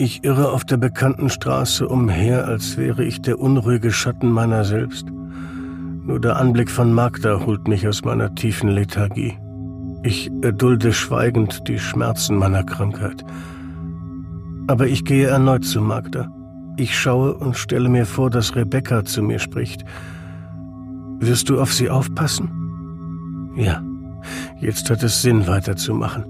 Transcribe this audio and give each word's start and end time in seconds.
Ich 0.00 0.22
irre 0.22 0.52
auf 0.52 0.64
der 0.64 0.76
bekannten 0.76 1.28
Straße 1.28 1.88
umher, 1.88 2.46
als 2.46 2.76
wäre 2.76 3.04
ich 3.04 3.20
der 3.20 3.40
unruhige 3.40 3.90
Schatten 3.90 4.30
meiner 4.30 4.64
selbst. 4.64 5.06
Nur 5.10 6.20
der 6.20 6.36
Anblick 6.36 6.70
von 6.70 6.92
Magda 6.92 7.44
holt 7.44 7.66
mich 7.66 7.88
aus 7.88 8.04
meiner 8.04 8.32
tiefen 8.36 8.68
Lethargie. 8.68 9.36
Ich 10.04 10.30
erdulde 10.40 10.92
schweigend 10.92 11.66
die 11.66 11.80
Schmerzen 11.80 12.36
meiner 12.36 12.62
Krankheit. 12.62 13.24
Aber 14.68 14.86
ich 14.86 15.04
gehe 15.04 15.26
erneut 15.26 15.64
zu 15.64 15.80
Magda. 15.80 16.30
Ich 16.76 16.96
schaue 16.96 17.34
und 17.34 17.56
stelle 17.56 17.88
mir 17.88 18.06
vor, 18.06 18.30
dass 18.30 18.54
Rebecca 18.54 19.04
zu 19.04 19.20
mir 19.20 19.40
spricht. 19.40 19.84
Wirst 21.18 21.48
du 21.48 21.60
auf 21.60 21.74
sie 21.74 21.90
aufpassen? 21.90 23.50
Ja, 23.56 23.82
jetzt 24.60 24.88
hat 24.90 25.02
es 25.02 25.22
Sinn 25.22 25.48
weiterzumachen. 25.48 26.24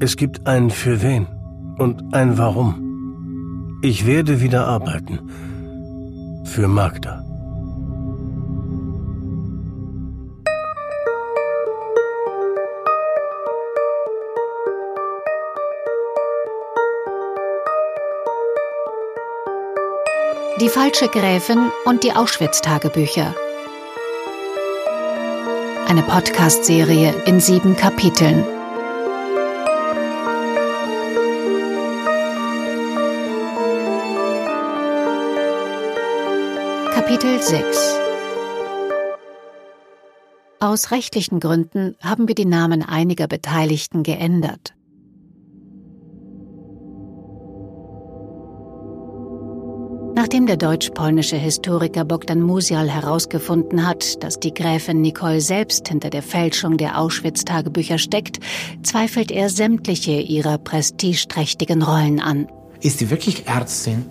Es 0.00 0.16
gibt 0.16 0.44
ein 0.48 0.70
Für 0.70 1.00
wen 1.02 1.28
und 1.78 2.12
ein 2.12 2.36
Warum. 2.36 2.81
Ich 3.84 4.06
werde 4.06 4.40
wieder 4.40 4.68
arbeiten. 4.68 5.18
Für 6.44 6.68
Magda. 6.68 7.24
Die 20.60 20.68
falsche 20.68 21.08
Gräfin 21.08 21.72
und 21.84 22.04
die 22.04 22.12
Auschwitz-Tagebücher. 22.12 23.34
Eine 25.88 26.02
Podcast-Serie 26.02 27.14
in 27.26 27.40
sieben 27.40 27.74
Kapiteln. 27.74 28.44
Kapitel 37.22 37.40
6 37.40 38.00
Aus 40.58 40.90
rechtlichen 40.90 41.38
Gründen 41.38 41.94
haben 42.02 42.26
wir 42.26 42.34
die 42.34 42.46
Namen 42.46 42.82
einiger 42.82 43.28
Beteiligten 43.28 44.02
geändert. 44.02 44.74
Nachdem 50.16 50.46
der 50.46 50.56
deutsch-polnische 50.56 51.36
Historiker 51.36 52.04
Bogdan 52.04 52.42
Musial 52.42 52.90
herausgefunden 52.90 53.86
hat, 53.86 54.24
dass 54.24 54.40
die 54.40 54.52
Gräfin 54.52 55.00
Nicole 55.00 55.40
selbst 55.40 55.86
hinter 55.86 56.10
der 56.10 56.24
Fälschung 56.24 56.76
der 56.76 56.98
Auschwitz-Tagebücher 56.98 57.98
steckt, 57.98 58.40
zweifelt 58.82 59.30
er 59.30 59.48
sämtliche 59.48 60.18
ihrer 60.18 60.58
prestigeträchtigen 60.58 61.82
Rollen 61.84 62.18
an. 62.18 62.48
Ist 62.80 62.98
sie 62.98 63.10
wirklich 63.10 63.46
Ärztin? 63.46 64.06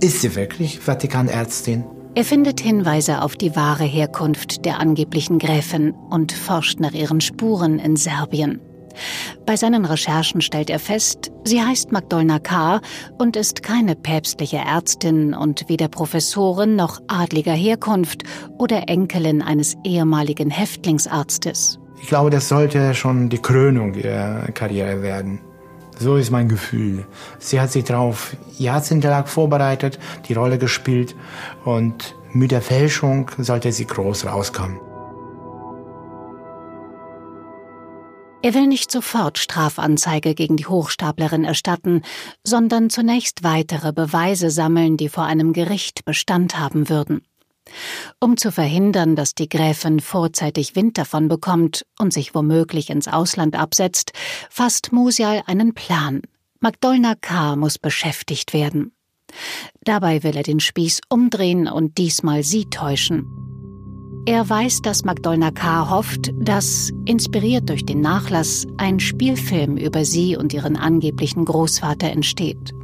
Ist 0.00 0.20
sie 0.20 0.36
wirklich 0.36 0.78
Vatikanärztin? 0.78 1.97
Er 2.18 2.24
findet 2.24 2.58
Hinweise 2.58 3.22
auf 3.22 3.36
die 3.36 3.54
wahre 3.54 3.84
Herkunft 3.84 4.64
der 4.64 4.80
angeblichen 4.80 5.38
Gräfin 5.38 5.92
und 6.10 6.32
forscht 6.32 6.80
nach 6.80 6.90
ihren 6.90 7.20
Spuren 7.20 7.78
in 7.78 7.94
Serbien. 7.94 8.60
Bei 9.46 9.54
seinen 9.54 9.84
Recherchen 9.84 10.40
stellt 10.40 10.68
er 10.68 10.80
fest, 10.80 11.30
sie 11.44 11.62
heißt 11.62 11.92
Magdolna 11.92 12.40
K. 12.40 12.80
und 13.18 13.36
ist 13.36 13.62
keine 13.62 13.94
päpstliche 13.94 14.56
Ärztin 14.56 15.32
und 15.32 15.68
weder 15.68 15.86
Professorin 15.86 16.74
noch 16.74 17.00
adliger 17.06 17.52
Herkunft 17.52 18.24
oder 18.58 18.88
Enkelin 18.88 19.40
eines 19.40 19.76
ehemaligen 19.84 20.50
Häftlingsarztes. 20.50 21.78
Ich 22.02 22.08
glaube, 22.08 22.30
das 22.30 22.48
sollte 22.48 22.96
schon 22.96 23.28
die 23.28 23.38
Krönung 23.38 23.94
ihrer 23.94 24.50
Karriere 24.54 25.02
werden. 25.02 25.38
So 25.98 26.16
ist 26.16 26.30
mein 26.30 26.48
Gefühl. 26.48 27.06
Sie 27.38 27.60
hat 27.60 27.72
sich 27.72 27.84
darauf 27.84 28.36
jahrzehntelang 28.56 29.26
vorbereitet, 29.26 29.98
die 30.28 30.34
Rolle 30.34 30.58
gespielt 30.58 31.16
und 31.64 32.14
mit 32.32 32.52
der 32.52 32.62
Fälschung 32.62 33.30
sollte 33.38 33.72
sie 33.72 33.86
groß 33.86 34.26
rauskommen. 34.26 34.78
Er 38.40 38.54
will 38.54 38.68
nicht 38.68 38.92
sofort 38.92 39.38
Strafanzeige 39.38 40.36
gegen 40.36 40.56
die 40.56 40.66
Hochstaplerin 40.66 41.44
erstatten, 41.44 42.02
sondern 42.44 42.88
zunächst 42.88 43.42
weitere 43.42 43.92
Beweise 43.92 44.50
sammeln, 44.50 44.96
die 44.96 45.08
vor 45.08 45.24
einem 45.24 45.52
Gericht 45.52 46.04
Bestand 46.04 46.56
haben 46.56 46.88
würden. 46.88 47.22
Um 48.20 48.36
zu 48.36 48.52
verhindern, 48.52 49.16
dass 49.16 49.34
die 49.34 49.48
Gräfin 49.48 50.00
vorzeitig 50.00 50.76
Wind 50.76 50.98
davon 50.98 51.28
bekommt 51.28 51.84
und 51.98 52.12
sich 52.12 52.34
womöglich 52.34 52.90
ins 52.90 53.08
Ausland 53.08 53.56
absetzt, 53.56 54.12
fasst 54.50 54.92
Musial 54.92 55.42
einen 55.46 55.74
Plan. 55.74 56.22
Magdolna 56.60 57.14
K. 57.14 57.56
muss 57.56 57.78
beschäftigt 57.78 58.52
werden. 58.52 58.92
Dabei 59.84 60.22
will 60.22 60.36
er 60.36 60.42
den 60.42 60.60
Spieß 60.60 61.00
umdrehen 61.08 61.68
und 61.68 61.98
diesmal 61.98 62.42
sie 62.42 62.64
täuschen. 62.66 63.26
Er 64.26 64.46
weiß, 64.46 64.82
dass 64.82 65.04
Magdolna 65.04 65.50
K. 65.50 65.88
hofft, 65.88 66.32
dass, 66.38 66.90
inspiriert 67.06 67.68
durch 67.70 67.86
den 67.86 68.02
Nachlass, 68.02 68.66
ein 68.76 69.00
Spielfilm 69.00 69.78
über 69.78 70.04
sie 70.04 70.36
und 70.36 70.52
ihren 70.52 70.76
angeblichen 70.76 71.46
Großvater 71.46 72.10
entsteht. 72.10 72.74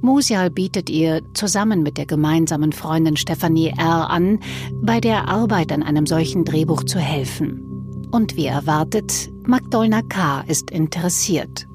Musial 0.00 0.50
bietet 0.50 0.90
ihr 0.90 1.22
zusammen 1.34 1.82
mit 1.82 1.98
der 1.98 2.06
gemeinsamen 2.06 2.72
Freundin 2.72 3.16
Stephanie 3.16 3.74
R. 3.76 4.10
an, 4.10 4.38
bei 4.82 5.00
der 5.00 5.28
Arbeit 5.28 5.72
an 5.72 5.82
einem 5.82 6.06
solchen 6.06 6.44
Drehbuch 6.44 6.84
zu 6.84 6.98
helfen. 6.98 8.08
Und 8.10 8.36
wie 8.36 8.46
erwartet, 8.46 9.30
Magdolna 9.46 10.02
K. 10.02 10.42
ist 10.46 10.70
interessiert. 10.70 11.66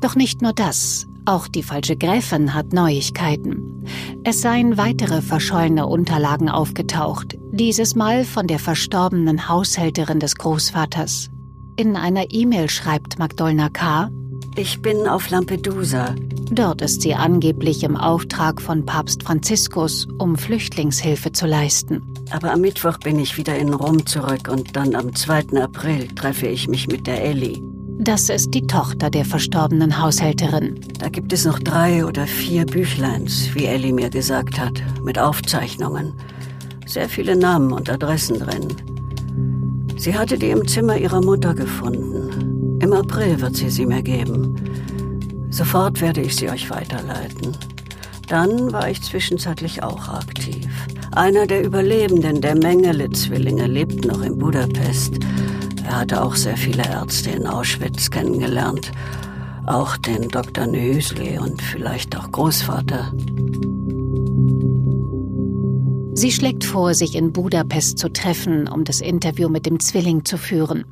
Doch 0.00 0.14
nicht 0.14 0.42
nur 0.42 0.52
das. 0.52 1.06
Auch 1.24 1.46
die 1.46 1.62
falsche 1.62 1.96
Gräfin 1.96 2.54
hat 2.54 2.72
Neuigkeiten. 2.72 3.84
Es 4.24 4.40
seien 4.40 4.78
weitere 4.78 5.20
verschollene 5.20 5.86
Unterlagen 5.86 6.48
aufgetaucht, 6.48 7.36
dieses 7.52 7.94
Mal 7.94 8.24
von 8.24 8.46
der 8.46 8.58
verstorbenen 8.58 9.48
Haushälterin 9.48 10.20
des 10.20 10.36
Großvaters. 10.36 11.28
In 11.76 11.96
einer 11.96 12.30
E-Mail 12.30 12.70
schreibt 12.70 13.18
Magdolna 13.18 13.68
K. 13.68 14.10
Ich 14.58 14.82
bin 14.82 15.06
auf 15.06 15.30
Lampedusa. 15.30 16.16
Dort 16.50 16.82
ist 16.82 17.02
sie 17.02 17.14
angeblich 17.14 17.84
im 17.84 17.96
Auftrag 17.96 18.60
von 18.60 18.84
Papst 18.84 19.22
Franziskus, 19.22 20.08
um 20.18 20.34
Flüchtlingshilfe 20.36 21.30
zu 21.30 21.46
leisten. 21.46 22.02
Aber 22.32 22.52
am 22.52 22.62
Mittwoch 22.62 22.98
bin 22.98 23.20
ich 23.20 23.36
wieder 23.36 23.56
in 23.56 23.72
Rom 23.72 24.04
zurück 24.04 24.48
und 24.50 24.74
dann 24.74 24.96
am 24.96 25.14
2. 25.14 25.62
April 25.62 26.08
treffe 26.08 26.48
ich 26.48 26.66
mich 26.66 26.88
mit 26.88 27.06
der 27.06 27.22
Ellie. 27.22 27.62
Das 28.00 28.28
ist 28.30 28.52
die 28.52 28.66
Tochter 28.66 29.10
der 29.10 29.24
verstorbenen 29.24 30.02
Haushälterin. 30.02 30.80
Da 30.98 31.08
gibt 31.08 31.32
es 31.32 31.44
noch 31.44 31.60
drei 31.60 32.04
oder 32.04 32.26
vier 32.26 32.66
Büchleins, 32.66 33.50
wie 33.54 33.66
Ellie 33.66 33.92
mir 33.92 34.10
gesagt 34.10 34.58
hat, 34.58 34.82
mit 35.04 35.20
Aufzeichnungen. 35.20 36.14
Sehr 36.84 37.08
viele 37.08 37.36
Namen 37.36 37.70
und 37.70 37.88
Adressen 37.88 38.40
drin. 38.40 38.74
Sie 39.96 40.18
hatte 40.18 40.36
die 40.36 40.50
im 40.50 40.66
Zimmer 40.66 40.98
ihrer 40.98 41.20
Mutter 41.20 41.54
gefunden. 41.54 42.27
Im 42.80 42.92
April 42.92 43.40
wird 43.40 43.56
sie 43.56 43.70
sie 43.70 43.86
mir 43.86 44.02
geben. 44.02 44.54
Sofort 45.50 46.00
werde 46.00 46.20
ich 46.20 46.36
sie 46.36 46.48
euch 46.48 46.70
weiterleiten. 46.70 47.56
Dann 48.28 48.72
war 48.72 48.88
ich 48.88 49.02
zwischenzeitlich 49.02 49.82
auch 49.82 50.08
aktiv. 50.08 50.68
Einer 51.12 51.46
der 51.46 51.64
Überlebenden 51.64 52.40
der 52.40 52.54
Mengele-Zwillinge 52.54 53.66
lebt 53.66 54.04
noch 54.04 54.22
in 54.22 54.38
Budapest. 54.38 55.18
Er 55.84 56.00
hatte 56.00 56.22
auch 56.22 56.36
sehr 56.36 56.56
viele 56.56 56.84
Ärzte 56.84 57.30
in 57.30 57.46
Auschwitz 57.46 58.10
kennengelernt. 58.10 58.92
Auch 59.66 59.96
den 59.96 60.28
Dr. 60.28 60.66
Nösli 60.66 61.38
und 61.38 61.60
vielleicht 61.60 62.16
auch 62.16 62.30
Großvater. 62.30 63.12
Sie 66.12 66.32
schlägt 66.32 66.64
vor, 66.64 66.94
sich 66.94 67.14
in 67.14 67.32
Budapest 67.32 67.98
zu 67.98 68.12
treffen, 68.12 68.68
um 68.68 68.84
das 68.84 69.00
Interview 69.00 69.48
mit 69.48 69.66
dem 69.66 69.80
Zwilling 69.80 70.24
zu 70.24 70.36
führen. 70.36 70.84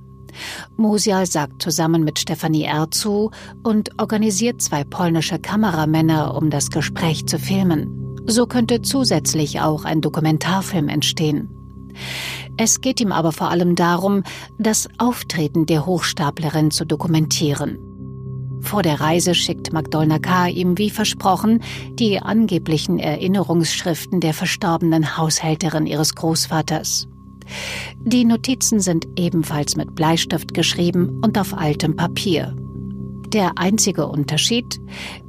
Musial 0.77 1.27
sagt 1.27 1.63
zusammen 1.63 2.05
mit 2.05 2.19
Stefanie 2.19 2.65
R. 2.65 2.91
zu 2.91 3.31
und 3.63 3.91
organisiert 4.01 4.63
zwei 4.63 4.85
polnische 4.85 5.39
Kameramänner, 5.39 6.35
um 6.35 6.51
das 6.51 6.71
Gespräch 6.71 7.27
zu 7.27 7.39
filmen. 7.39 8.17
So 8.27 8.47
könnte 8.47 8.83
zusätzlich 8.83 9.61
auch 9.61 9.85
ein 9.85 10.01
Dokumentarfilm 10.01 10.89
entstehen. 10.89 11.49
Es 12.57 12.81
geht 12.81 13.01
ihm 13.01 13.13
aber 13.13 13.33
vor 13.33 13.51
allem 13.51 13.75
darum, 13.75 14.23
das 14.59 14.89
Auftreten 14.99 15.67
der 15.67 15.87
Hochstaplerin 15.87 16.71
zu 16.71 16.85
dokumentieren. 16.85 17.79
Vor 18.61 18.83
der 18.83 19.01
Reise 19.01 19.35
schickt 19.35 19.73
Magdolna 19.73 20.19
K. 20.19 20.49
ihm 20.49 20.77
wie 20.77 20.91
versprochen 20.91 21.63
die 21.93 22.19
angeblichen 22.19 22.99
Erinnerungsschriften 22.99 24.21
der 24.21 24.35
verstorbenen 24.35 25.17
Haushälterin 25.17 25.87
ihres 25.87 26.15
Großvaters. 26.15 27.07
Die 28.01 28.25
Notizen 28.25 28.81
sind 28.81 29.07
ebenfalls 29.17 29.77
mit 29.77 29.95
Bleistift 29.95 30.55
geschrieben 30.55 31.21
und 31.25 31.39
auf 31.39 31.55
altem 31.55 31.97
Papier. 31.97 32.55
Der 33.29 33.59
einzige 33.59 34.07
Unterschied, 34.07 34.81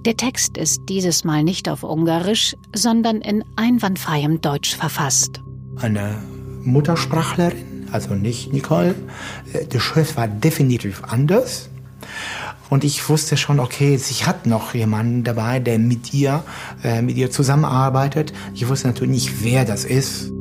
der 0.06 0.16
Text 0.16 0.58
ist 0.58 0.84
dieses 0.88 1.24
Mal 1.24 1.44
nicht 1.44 1.68
auf 1.68 1.84
Ungarisch, 1.84 2.56
sondern 2.74 3.22
in 3.22 3.44
einwandfreiem 3.56 4.40
Deutsch 4.40 4.76
verfasst. 4.76 5.42
Eine 5.78 6.22
Muttersprachlerin, 6.64 7.88
also 7.92 8.14
nicht 8.14 8.54
Nicole. 8.54 8.96
Die 9.72 9.80
Schrift 9.80 10.16
war 10.16 10.28
definitiv 10.28 11.04
anders. 11.04 11.70
Und 12.70 12.84
ich 12.84 13.08
wusste 13.10 13.38
schon, 13.38 13.60
okay, 13.60 13.98
sie 13.98 14.26
hat 14.26 14.46
noch 14.46 14.74
jemanden 14.74 15.24
dabei, 15.24 15.60
der 15.60 15.80
mit 15.80 16.14
ihr, 16.14 16.44
äh, 16.84 17.02
mit 17.02 17.16
ihr 17.16 17.32
zusammenarbeitet. 17.32 18.34
Ich 18.54 18.68
wusste 18.68 18.88
natürlich 18.88 19.12
nicht, 19.12 19.44
wer 19.44 19.66
das 19.66 19.86
ist. 19.86 20.32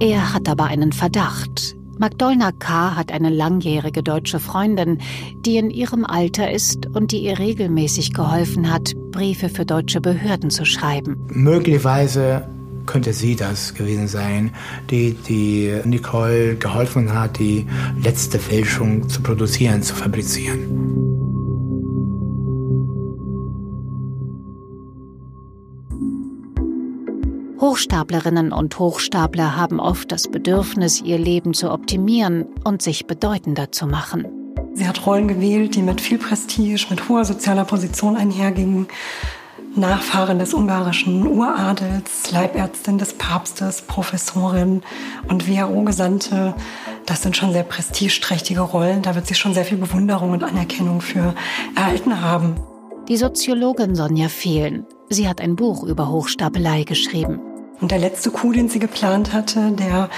Er 0.00 0.32
hat 0.32 0.48
aber 0.48 0.64
einen 0.64 0.92
Verdacht. 0.92 1.76
Magdolna 1.98 2.52
K. 2.52 2.96
hat 2.96 3.12
eine 3.12 3.30
langjährige 3.30 4.02
deutsche 4.02 4.40
Freundin, 4.40 4.98
die 5.46 5.56
in 5.56 5.70
ihrem 5.70 6.04
Alter 6.04 6.50
ist 6.50 6.86
und 6.86 7.12
die 7.12 7.18
ihr 7.18 7.38
regelmäßig 7.38 8.12
geholfen 8.12 8.72
hat, 8.72 8.94
Briefe 9.12 9.48
für 9.48 9.64
deutsche 9.64 10.00
Behörden 10.00 10.50
zu 10.50 10.64
schreiben. 10.64 11.16
Möglicherweise 11.28 12.48
könnte 12.86 13.12
sie 13.12 13.36
das 13.36 13.74
gewesen 13.74 14.08
sein, 14.08 14.50
die, 14.90 15.12
die 15.12 15.72
Nicole 15.84 16.56
geholfen 16.56 17.12
hat, 17.14 17.38
die 17.38 17.66
letzte 18.02 18.38
Fälschung 18.38 19.08
zu 19.08 19.22
produzieren, 19.22 19.82
zu 19.82 19.94
fabrizieren. 19.94 21.01
Hochstaplerinnen 27.62 28.50
und 28.50 28.76
Hochstapler 28.80 29.54
haben 29.54 29.78
oft 29.78 30.10
das 30.10 30.28
Bedürfnis, 30.28 31.00
ihr 31.00 31.16
Leben 31.16 31.54
zu 31.54 31.70
optimieren 31.70 32.46
und 32.64 32.82
sich 32.82 33.06
bedeutender 33.06 33.70
zu 33.70 33.86
machen. 33.86 34.26
Sie 34.74 34.88
hat 34.88 35.06
Rollen 35.06 35.28
gewählt, 35.28 35.76
die 35.76 35.82
mit 35.82 36.00
viel 36.00 36.18
Prestige, 36.18 36.84
mit 36.90 37.08
hoher 37.08 37.24
sozialer 37.24 37.64
Position 37.64 38.16
einhergingen. 38.16 38.88
Nachfahrin 39.76 40.40
des 40.40 40.54
ungarischen 40.54 41.24
Uradels, 41.24 42.32
Leibärztin 42.32 42.98
des 42.98 43.12
Papstes, 43.12 43.82
Professorin 43.82 44.82
und 45.28 45.48
WHO-Gesandte. 45.48 46.54
Das 47.06 47.22
sind 47.22 47.36
schon 47.36 47.52
sehr 47.52 47.62
prestigeträchtige 47.62 48.60
Rollen. 48.60 49.02
Da 49.02 49.14
wird 49.14 49.28
sie 49.28 49.36
schon 49.36 49.54
sehr 49.54 49.64
viel 49.64 49.78
Bewunderung 49.78 50.32
und 50.32 50.42
Anerkennung 50.42 51.00
für 51.00 51.32
erhalten 51.76 52.20
haben. 52.20 52.56
Die 53.06 53.16
Soziologin 53.16 53.94
Sonja 53.94 54.28
Fehlen. 54.28 54.84
Sie 55.08 55.28
hat 55.28 55.40
ein 55.40 55.54
Buch 55.54 55.84
über 55.84 56.10
Hochstapelei 56.10 56.82
geschrieben. 56.82 57.40
Und 57.82 57.90
der 57.90 57.98
letzte 57.98 58.30
Coup, 58.30 58.52
den 58.52 58.68
sie 58.68 58.78
geplant 58.78 59.32
hatte, 59.32 59.72
der 59.72 60.08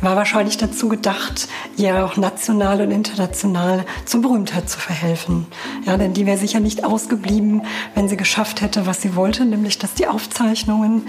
war 0.00 0.16
wahrscheinlich 0.16 0.56
dazu 0.56 0.88
gedacht, 0.88 1.46
ihr 1.76 2.04
auch 2.04 2.16
national 2.16 2.80
und 2.80 2.90
international 2.90 3.84
zur 4.04 4.22
Berühmtheit 4.22 4.68
zu 4.68 4.80
verhelfen. 4.80 5.46
Ja, 5.86 5.96
denn 5.96 6.14
die 6.14 6.26
wäre 6.26 6.36
sicher 6.36 6.58
nicht 6.58 6.82
ausgeblieben, 6.82 7.62
wenn 7.94 8.08
sie 8.08 8.16
geschafft 8.16 8.60
hätte, 8.60 8.86
was 8.86 9.02
sie 9.02 9.14
wollte, 9.14 9.44
nämlich 9.44 9.78
dass 9.78 9.94
die 9.94 10.08
Aufzeichnungen 10.08 11.06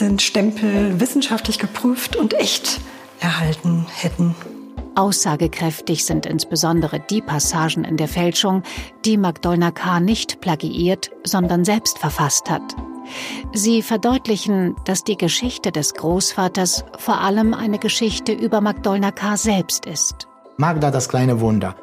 den 0.00 0.18
Stempel 0.18 1.00
wissenschaftlich 1.00 1.58
geprüft 1.58 2.16
und 2.16 2.32
echt 2.32 2.80
erhalten 3.20 3.86
hätten. 3.94 4.34
Aussagekräftig 4.94 6.06
sind 6.06 6.24
insbesondere 6.24 6.98
die 6.98 7.20
Passagen 7.20 7.84
in 7.84 7.98
der 7.98 8.08
Fälschung, 8.08 8.62
die 9.04 9.18
Magdolna 9.18 9.70
K. 9.70 10.00
nicht 10.00 10.40
plagiiert, 10.40 11.10
sondern 11.24 11.66
selbst 11.66 11.98
verfasst 11.98 12.48
hat. 12.48 12.74
Sie 13.52 13.82
verdeutlichen, 13.82 14.76
dass 14.84 15.04
die 15.04 15.16
Geschichte 15.16 15.72
des 15.72 15.94
Großvaters 15.94 16.84
vor 16.98 17.20
allem 17.20 17.54
eine 17.54 17.78
Geschichte 17.78 18.32
über 18.32 18.60
Magdolna 18.60 19.10
K. 19.10 19.36
selbst 19.36 19.86
ist. 19.86 20.28
Magda 20.56 20.90
das 20.90 21.08
kleine 21.08 21.40
Wunder. 21.40 21.76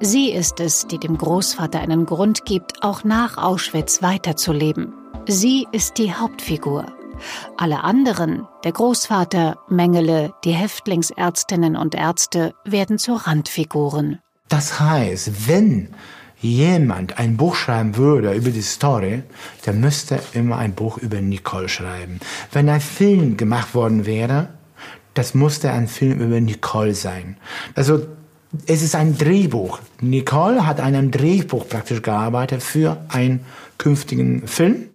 Sie 0.00 0.30
ist 0.30 0.60
es, 0.60 0.86
die 0.86 0.98
dem 0.98 1.16
Großvater 1.16 1.80
einen 1.80 2.06
Grund 2.06 2.44
gibt, 2.44 2.82
auch 2.82 3.04
nach 3.04 3.38
Auschwitz 3.38 4.02
weiterzuleben. 4.02 4.92
Sie 5.26 5.66
ist 5.72 5.98
die 5.98 6.12
Hauptfigur. 6.12 6.86
Alle 7.56 7.82
anderen, 7.82 8.46
der 8.64 8.72
Großvater, 8.72 9.58
Mengele, 9.68 10.34
die 10.44 10.52
Häftlingsärztinnen 10.52 11.76
und 11.76 11.94
Ärzte, 11.94 12.54
werden 12.64 12.98
zu 12.98 13.14
Randfiguren. 13.14 14.20
Das 14.48 14.78
heißt, 14.78 15.48
wenn 15.48 15.94
jemand 16.40 17.18
ein 17.18 17.36
Buch 17.36 17.54
schreiben 17.54 17.96
würde 17.96 18.32
über 18.34 18.50
die 18.50 18.62
Story, 18.62 19.22
der 19.64 19.72
müsste 19.72 20.20
immer 20.32 20.58
ein 20.58 20.74
Buch 20.74 20.98
über 20.98 21.20
Nicole 21.20 21.68
schreiben. 21.68 22.20
Wenn 22.52 22.68
ein 22.68 22.80
Film 22.80 23.36
gemacht 23.36 23.74
worden 23.74 24.06
wäre, 24.06 24.48
das 25.14 25.34
musste 25.34 25.70
ein 25.70 25.88
Film 25.88 26.20
über 26.20 26.40
Nicole 26.40 26.94
sein. 26.94 27.36
Also 27.74 28.06
es 28.66 28.82
ist 28.82 28.94
ein 28.94 29.16
Drehbuch. 29.16 29.80
Nicole 30.00 30.66
hat 30.66 30.80
an 30.80 30.94
einem 30.94 31.10
Drehbuch 31.10 31.68
praktisch 31.68 32.02
gearbeitet 32.02 32.62
für 32.62 32.98
einen 33.08 33.40
künftigen 33.78 34.46
Film. 34.46 34.90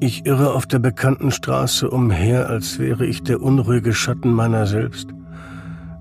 Ich 0.00 0.26
irre 0.26 0.52
auf 0.52 0.66
der 0.66 0.78
bekannten 0.78 1.30
Straße 1.30 1.88
umher, 1.88 2.50
als 2.50 2.78
wäre 2.78 3.06
ich 3.06 3.22
der 3.22 3.40
unruhige 3.40 3.94
Schatten 3.94 4.30
meiner 4.30 4.66
selbst. 4.66 5.15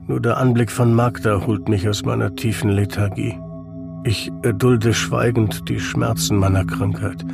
Nur 0.07 0.21
der 0.21 0.37
Anblick 0.37 0.71
von 0.71 0.93
Magda 0.93 1.45
holt 1.47 1.67
mich 1.67 1.89
aus 1.89 2.05
meiner 2.05 2.35
tiefen 2.35 2.69
Lethargie. 2.69 3.39
Ich 4.03 4.31
erdulde 4.43 4.93
schweigend 4.93 5.67
die 5.67 5.79
Schmerzen 5.79 6.37
meiner 6.37 6.63
Krankheit. 6.63 7.25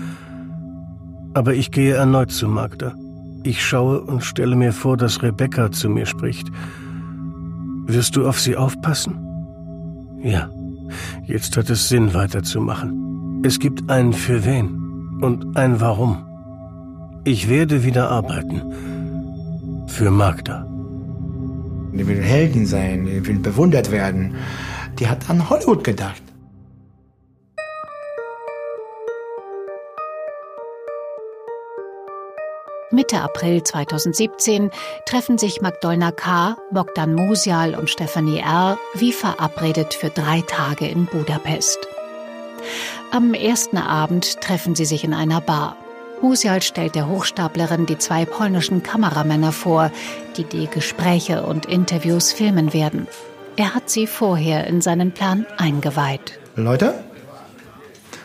Aber 1.34 1.54
ich 1.54 1.72
gehe 1.72 1.96
erneut 1.96 2.32
zu 2.32 2.48
Magda. 2.48 2.94
Ich 3.44 3.66
schaue 3.66 4.00
und 4.02 4.24
stelle 4.24 4.56
mir 4.56 4.72
vor, 4.72 4.96
dass 4.96 5.22
Rebecca 5.22 5.72
zu 5.72 5.90
mir 5.90 6.06
spricht. 6.06 6.50
Wirst 7.88 8.16
du 8.16 8.26
auf 8.26 8.40
sie 8.40 8.56
aufpassen? 8.56 9.20
Ja, 10.24 10.50
jetzt 11.26 11.58
hat 11.58 11.70
es 11.70 11.90
Sinn 11.90 12.14
weiterzumachen. 12.14 13.42
Es 13.44 13.60
gibt 13.60 13.90
ein 13.90 14.14
Für 14.14 14.46
wen 14.46 15.20
und 15.22 15.58
ein 15.58 15.82
Warum. 15.82 16.24
Ich 17.26 17.50
werde 17.50 17.84
wieder 17.84 18.10
arbeiten. 18.10 18.62
Für 19.88 20.10
Magda. 20.10 20.71
Die 21.94 22.08
will 22.08 22.22
Heldin 22.22 22.66
sein, 22.66 23.06
die 23.06 23.26
will 23.26 23.40
bewundert 23.40 23.92
werden. 23.92 24.36
Die 25.00 25.08
hat 25.08 25.30
an 25.30 25.50
Hollywood 25.50 25.84
gedacht. 25.84 26.22
Mitte 32.94 33.22
April 33.22 33.64
2017 33.64 34.70
treffen 35.06 35.38
sich 35.38 35.62
Magdolna 35.62 36.12
K., 36.12 36.58
Bogdan 36.72 37.16
Musial 37.16 37.74
und 37.74 37.90
Stephanie 37.90 38.40
R. 38.40 38.78
wie 38.96 39.14
verabredet 39.14 39.94
für 39.94 40.10
drei 40.10 40.42
Tage 40.42 40.88
in 40.88 41.06
Budapest. 41.06 41.80
Am 43.12 43.34
ersten 43.34 43.78
Abend 43.78 44.42
treffen 44.42 44.76
sie 44.76 44.86
sich 44.86 45.06
in 45.06 45.14
einer 45.14 45.40
Bar. 45.40 45.78
Musial 46.22 46.62
stellt 46.62 46.96
der 46.96 47.08
Hochstaplerin 47.08 47.86
die 47.86 47.98
zwei 47.98 48.26
polnischen 48.26 48.84
Kameramänner 48.84 49.52
vor, 49.52 49.92
die 50.38 50.44
die 50.44 50.68
Gespräche 50.68 51.44
und 51.44 51.66
Interviews 51.66 52.32
filmen 52.32 52.74
werden. 52.74 53.08
Er 53.58 53.74
hat 53.74 53.90
sie 53.90 54.08
vorher 54.08 54.68
in 54.68 54.82
seinen 54.82 55.12
Plan 55.12 55.46
eingeweiht. 55.58 56.40
Leute, 56.56 56.94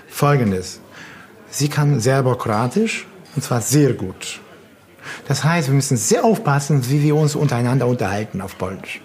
folgendes. 0.08 0.80
Sie 1.50 1.68
kann 1.68 2.00
sehr 2.00 2.22
bürokratisch 2.22 3.06
und 3.34 3.42
zwar 3.42 3.60
sehr 3.60 3.92
gut. 3.94 4.40
Das 5.28 5.44
heißt, 5.44 5.68
wir 5.68 5.74
müssen 5.74 5.96
sehr 5.96 6.24
aufpassen, 6.24 6.88
wie 6.90 7.02
wir 7.02 7.16
uns 7.16 7.34
untereinander 7.34 7.86
unterhalten 7.86 8.40
auf 8.40 8.58
Polnisch. 8.58 9.00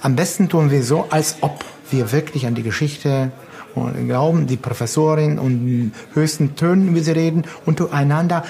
Am 0.00 0.16
besten 0.16 0.48
tun 0.48 0.70
wir 0.70 0.82
so, 0.82 1.06
als 1.10 1.36
ob 1.40 1.64
wir 1.90 2.12
wirklich 2.12 2.46
an 2.46 2.54
die 2.54 2.62
Geschichte 2.62 3.32
und 3.74 4.06
glauben, 4.06 4.46
die 4.46 4.56
Professorin 4.56 5.38
und 5.38 5.92
höchsten 6.12 6.56
Tönen, 6.56 6.94
wie 6.94 7.00
sie 7.00 7.12
reden, 7.12 7.44
untereinander 7.66 8.44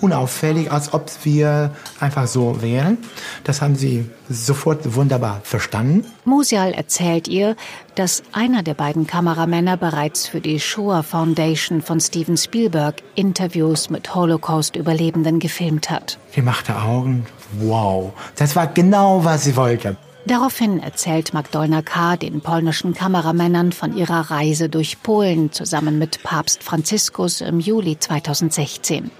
unauffällig, 0.00 0.70
als 0.70 0.92
ob 0.92 1.10
wir 1.24 1.70
einfach 1.98 2.26
so 2.26 2.60
wären. 2.62 2.98
Das 3.44 3.62
haben 3.62 3.74
sie 3.74 4.04
sofort 4.28 4.94
wunderbar 4.94 5.40
verstanden. 5.42 6.04
Musial 6.24 6.72
erzählt 6.72 7.26
ihr, 7.26 7.56
dass 7.94 8.22
einer 8.32 8.62
der 8.62 8.74
beiden 8.74 9.06
Kameramänner 9.06 9.76
bereits 9.76 10.26
für 10.26 10.40
die 10.40 10.60
Shoah 10.60 11.02
Foundation 11.02 11.80
von 11.80 12.00
Steven 12.00 12.36
Spielberg 12.36 12.96
Interviews 13.14 13.90
mit 13.90 14.14
Holocaust-Überlebenden 14.14 15.38
gefilmt 15.38 15.90
hat. 15.90 16.18
Die 16.36 16.42
machte 16.42 16.76
Augen. 16.76 17.26
Wow, 17.60 18.12
das 18.36 18.56
war 18.56 18.66
genau, 18.66 19.24
was 19.24 19.44
sie 19.44 19.56
wollte. 19.56 19.96
Daraufhin 20.26 20.78
erzählt 20.80 21.34
Magdolna 21.34 21.82
K. 21.82 22.16
den 22.16 22.40
polnischen 22.40 22.94
Kameramännern 22.94 23.72
von 23.72 23.94
ihrer 23.94 24.30
Reise 24.30 24.70
durch 24.70 25.02
Polen 25.02 25.52
zusammen 25.52 25.98
mit 25.98 26.22
Papst 26.22 26.62
Franziskus 26.62 27.42
im 27.42 27.60
Juli 27.60 27.98
2016. 27.98 29.10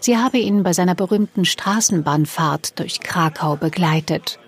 Sie 0.00 0.16
habe 0.16 0.38
ihn 0.38 0.62
bei 0.62 0.72
seiner 0.72 0.94
berühmten 0.94 1.44
Straßenbahnfahrt 1.44 2.78
durch 2.78 3.00
Krakau 3.00 3.56
begleitet. 3.56 4.38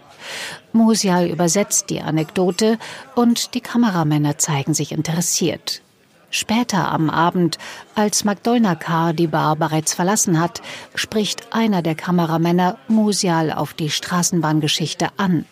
Musial 0.72 1.26
übersetzt 1.28 1.90
die 1.90 2.00
Anekdote 2.00 2.78
und 3.14 3.52
die 3.52 3.60
Kameramänner 3.60 4.38
zeigen 4.38 4.72
sich 4.72 4.92
interessiert. 4.92 5.82
Später 6.30 6.90
am 6.90 7.10
Abend, 7.10 7.58
als 7.94 8.24
Magdolna 8.24 8.76
K. 8.76 9.12
die 9.12 9.26
Bar 9.26 9.56
bereits 9.56 9.92
verlassen 9.92 10.40
hat, 10.40 10.62
spricht 10.94 11.52
einer 11.52 11.82
der 11.82 11.94
Kameramänner 11.94 12.78
Musial 12.88 13.52
auf 13.52 13.74
die 13.74 13.90
Straßenbahngeschichte 13.90 15.08
an. 15.18 15.44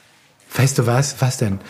Weißt 0.54 0.78
du 0.78 0.87
was? 0.87 1.21
Was 1.21 1.38
denn? 1.38 1.61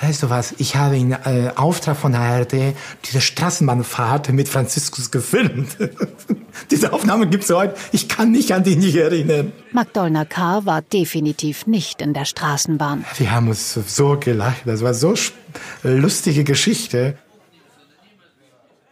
weißt 0.00 0.22
du 0.22 0.30
was, 0.30 0.54
ich 0.58 0.76
habe 0.76 0.96
in 0.96 1.12
äh, 1.12 1.52
Auftrag 1.56 1.96
von 1.96 2.14
ARD 2.14 2.74
diese 3.04 3.20
Straßenbahnfahrt 3.20 4.32
mit 4.32 4.48
Franziskus 4.48 5.10
gefilmt. 5.10 5.76
diese 6.70 6.92
Aufnahme 6.92 7.28
gibt 7.28 7.44
es 7.44 7.50
heute. 7.50 7.74
Ich 7.92 8.08
kann 8.08 8.32
mich 8.32 8.54
an 8.54 8.64
die 8.64 8.76
nicht 8.76 8.96
erinnern. 8.96 9.52
Magdolna 9.72 10.24
K. 10.24 10.64
war 10.64 10.82
definitiv 10.82 11.66
nicht 11.66 12.00
in 12.00 12.14
der 12.14 12.24
Straßenbahn. 12.24 13.04
Wir 13.16 13.32
haben 13.32 13.48
uns 13.48 13.74
so 13.74 14.16
gelacht. 14.18 14.62
Das 14.64 14.82
war 14.82 14.94
so 14.94 15.14
lustige 15.82 16.44
Geschichte. 16.44 17.16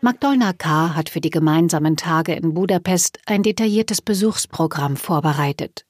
Magdolna 0.00 0.52
K. 0.52 0.95
hat 0.95 1.09
für 1.09 1.21
die 1.21 1.30
gemeinsamen 1.30 1.97
Tage 1.97 2.35
in 2.35 2.54
Budapest 2.54 3.18
ein 3.26 3.42
detailliertes 3.42 4.00
Besuchsprogramm 4.00 4.97
vorbereitet. 4.97 5.88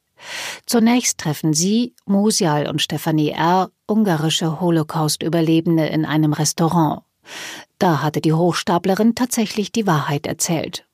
Zunächst 0.67 1.19
treffen 1.19 1.55
sie, 1.55 1.95
Musial 2.07 2.69
und 2.69 2.83
Stefanie 2.83 3.31
R., 3.31 3.71
ungarische 3.87 4.61
Holocaust-Überlebende 4.61 5.87
in 5.87 6.05
einem 6.05 6.33
Restaurant. 6.33 7.03
Da 7.79 8.03
hatte 8.03 8.21
die 8.21 8.33
Hochstaplerin 8.33 9.15
tatsächlich 9.15 9.73
die 9.73 9.87
Wahrheit 9.87 10.27
erzählt. 10.27 10.85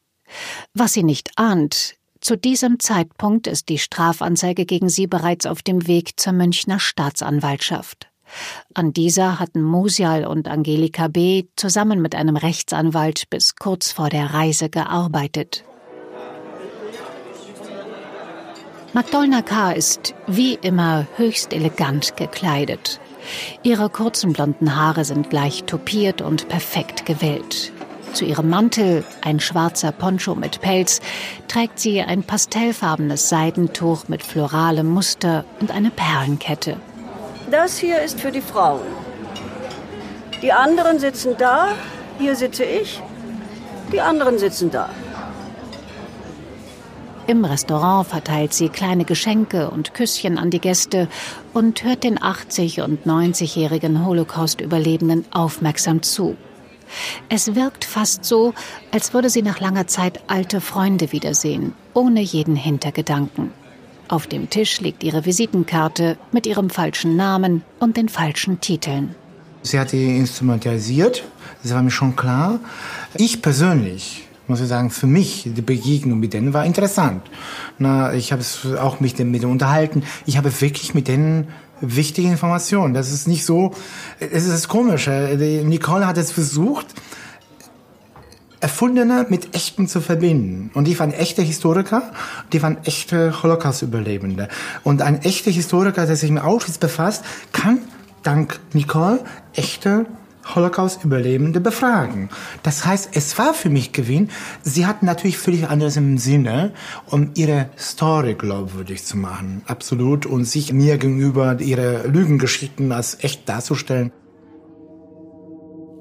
Was 0.75 0.93
sie 0.93 1.03
nicht 1.03 1.31
ahnt, 1.37 1.97
zu 2.21 2.37
diesem 2.37 2.81
Zeitpunkt 2.81 3.47
ist 3.47 3.69
die 3.69 3.79
Strafanzeige 3.79 4.65
gegen 4.65 4.89
sie 4.89 5.07
bereits 5.07 5.45
auf 5.45 5.63
dem 5.63 5.87
Weg 5.87 6.19
zur 6.19 6.33
Münchner 6.33 6.81
Staatsanwaltschaft. 6.81 8.09
An 8.73 8.93
dieser 8.93 9.39
hatten 9.39 9.63
Musial 9.63 10.27
und 10.27 10.49
Angelika 10.49 11.09
B. 11.09 11.45
zusammen 11.57 12.01
mit 12.01 12.15
einem 12.15 12.37
Rechtsanwalt 12.37 13.29
bis 13.29 13.57
kurz 13.57 13.93
vor 13.93 14.09
der 14.09 14.33
Reise 14.33 14.71
gearbeitet. 14.71 15.65
Magdolna 18.95 19.43
K. 19.43 19.73
ist 19.73 20.15
wie 20.29 20.55
immer 20.55 21.09
höchst 21.17 21.53
elegant 21.53 22.17
gekleidet. 22.17 23.01
Ihre 23.65 23.91
kurzen 23.91 24.33
blonden 24.33 24.77
Haare 24.77 25.05
sind 25.05 25.31
gleich 25.31 25.65
topiert 25.65 26.23
und 26.23 26.49
perfekt 26.49 27.05
gewellt. 27.05 27.73
Zu 28.13 28.25
ihrem 28.25 28.49
Mantel, 28.51 29.03
ein 29.21 29.41
schwarzer 29.41 29.91
Poncho 29.91 30.37
mit 30.37 30.61
Pelz, 30.61 31.01
trägt 31.49 31.81
sie 31.81 32.03
ein 32.03 32.23
pastellfarbenes 32.23 33.29
Seidentuch 33.29 34.07
mit 34.07 34.23
floralem 34.23 34.87
Muster 34.87 35.45
und 35.59 35.73
eine 35.73 35.91
Perlenkette. 35.91 36.77
Das 37.51 37.77
hier 37.79 38.01
ist 38.01 38.21
für 38.21 38.31
die 38.31 38.41
Frauen. 38.41 38.87
Die 40.41 40.53
anderen 40.53 41.01
sitzen 41.01 41.35
da, 41.37 41.71
hier 42.21 42.37
sitze 42.37 42.63
ich, 42.63 43.03
die 43.91 44.01
anderen 44.01 44.39
sitzen 44.39 44.71
da. 44.71 44.89
Im 47.27 47.43
Restaurant 47.43 48.07
verteilt 48.07 48.53
sie 48.53 48.69
kleine 48.69 49.07
Geschenke 49.07 49.71
und 49.71 49.95
Küsschen 49.95 50.37
an 50.37 50.51
die 50.51 50.61
Gäste 50.61 51.09
und 51.55 51.83
hört 51.83 52.05
den 52.05 52.19
80- 52.19 52.83
und 52.83 53.07
90-jährigen 53.07 54.05
Holocaust-Überlebenden 54.05 55.25
aufmerksam 55.31 56.03
zu. 56.03 56.37
Es 57.31 57.55
wirkt 57.55 57.87
fast 57.87 58.27
so, 58.27 58.53
als 58.93 59.15
würde 59.15 59.31
sie 59.31 59.41
nach 59.41 59.59
langer 59.59 59.87
Zeit 59.87 60.21
alte 60.27 60.61
Freunde 60.61 61.13
wiedersehen, 61.13 61.73
ohne 61.95 62.21
jeden 62.21 62.57
Hintergedanken. 62.57 63.53
Auf 64.07 64.27
dem 64.27 64.51
Tisch 64.51 64.83
liegt 64.83 65.03
ihre 65.03 65.25
Visitenkarte 65.25 66.19
mit 66.31 66.47
ihrem 66.47 66.69
falschen 66.69 67.17
Namen 67.17 67.63
und 67.81 67.97
den 67.97 68.11
falschen 68.11 68.61
Titeln. 68.61 69.15
Sie 69.63 69.81
hat 69.81 69.93
die 69.93 70.19
instrumentalisiert, 70.19 71.25
das 71.63 71.73
war 71.73 71.83
mir 71.83 71.91
schon 71.91 72.17
klar. 72.17 72.61
Ich 73.15 73.41
persönlich 73.41 74.24
muss 74.47 74.61
ich 74.61 74.69
sagen, 74.69 74.91
für 74.91 75.07
mich 75.07 75.49
die 75.57 75.63
Begegnung 75.63 76.21
mit 76.21 76.35
denen 76.35 76.53
war 76.53 76.65
interessant. 76.65 77.23
Na, 77.79 78.13
ich 78.13 78.33
habe 78.33 78.43
es 78.43 78.67
auch 78.79 78.99
denen, 78.99 79.31
mit 79.31 79.43
denen 79.43 79.53
unterhalten. 79.53 80.03
Ich 80.27 80.37
habe 80.37 80.61
wirklich 80.61 80.95
mit 80.95 81.09
denen 81.09 81.49
wichtige 81.81 82.29
Informationen. 82.29 82.95
Das 82.95 83.13
ist 83.13 83.27
nicht 83.27 83.45
so, 83.45 83.73
es 84.21 84.47
ist 84.47 84.69
komisch. 84.69 85.09
Nicole 85.09 86.07
hat 86.07 86.19
es 86.19 86.31
versucht, 86.31 86.87
Erfundene 88.61 89.27
mit 89.29 89.55
Echten 89.55 89.89
zu 89.89 90.01
verbinden. 90.01 90.71
Und 90.73 90.87
die 90.87 90.99
waren 90.99 91.13
echte 91.13 91.43
Historiker, 91.43 92.13
die 92.53 92.63
waren 92.63 92.79
echte 92.85 93.43
Holocaust-Überlebende. 93.43 94.49
Und 94.83 95.03
ein 95.03 95.21
echter 95.21 95.51
Historiker, 95.51 96.07
der 96.07 96.17
sich 96.17 96.31
mit 96.31 96.43
Auschwitz 96.43 96.79
befasst, 96.79 97.25
kann 97.53 97.81
dank 98.23 98.59
Nicole 98.73 99.21
echte 99.53 100.07
Holocaust-Überlebende 100.55 101.61
befragen. 101.61 102.29
Das 102.63 102.85
heißt, 102.85 103.11
es 103.15 103.39
war 103.39 103.55
für 103.55 103.71
mich 103.71 103.93
Gewinn. 103.93 104.31
Sie 104.63 104.87
hatten 104.87 105.07
natürlich 105.07 105.39
völlig 105.39 105.69
anderes 105.69 105.97
im 105.97 106.19
Sinne, 106.19 106.73
um 107.07 107.31
ihre 107.35 107.71
Story 107.79 108.35
glaubwürdig 108.35 109.05
zu 109.05 109.17
machen. 109.17 109.63
Absolut. 109.67 110.27
Und 110.27 110.45
sich 110.45 110.73
mir 110.73 110.99
gegenüber 110.99 111.61
ihre 111.61 112.07
Lügengeschichten 112.07 112.93
als 112.93 113.23
echt 113.23 113.49
darzustellen. 113.49 114.13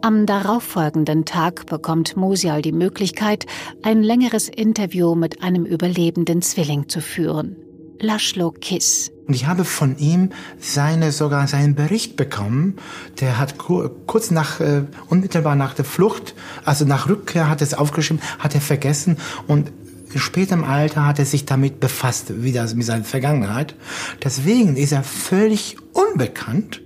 Am 0.01 0.25
darauffolgenden 0.25 1.23
Tag 1.23 1.65
bekommt 1.67 2.17
Musial 2.17 2.61
die 2.61 2.73
Möglichkeit, 2.73 3.45
ein 3.83 4.03
längeres 4.03 4.49
Interview 4.49 5.15
mit 5.15 5.41
einem 5.41 5.65
überlebenden 5.65 6.41
Zwilling 6.41 6.89
zu 6.89 6.99
führen. 6.99 7.55
Laszlo 8.01 8.51
Kiss. 8.51 9.12
Und 9.27 9.33
ich 9.33 9.47
habe 9.47 9.63
von 9.63 9.97
ihm 9.97 10.29
seine, 10.59 11.11
sogar 11.11 11.47
seinen 11.47 11.75
Bericht 11.75 12.15
bekommen. 12.17 12.75
Der 13.21 13.39
hat 13.39 13.57
kurz 13.57 14.31
nach, 14.31 14.59
äh, 14.59 14.83
unmittelbar 15.07 15.55
nach 15.55 15.73
der 15.73 15.85
Flucht, 15.85 16.35
also 16.65 16.85
nach 16.85 17.07
Rückkehr 17.07 17.49
hat 17.49 17.61
er 17.61 17.67
es 17.67 17.73
aufgeschrieben, 17.73 18.21
hat 18.39 18.53
er 18.53 18.61
vergessen 18.61 19.17
und 19.47 19.71
später 20.15 20.55
im 20.55 20.63
Alter 20.63 21.05
hat 21.05 21.19
er 21.19 21.25
sich 21.25 21.45
damit 21.45 21.79
befasst, 21.79 22.43
wieder 22.43 22.71
mit 22.75 22.85
seiner 22.85 23.03
Vergangenheit. 23.03 23.75
Deswegen 24.23 24.75
ist 24.75 24.91
er 24.91 25.03
völlig 25.03 25.77
unbekannt. 25.93 26.81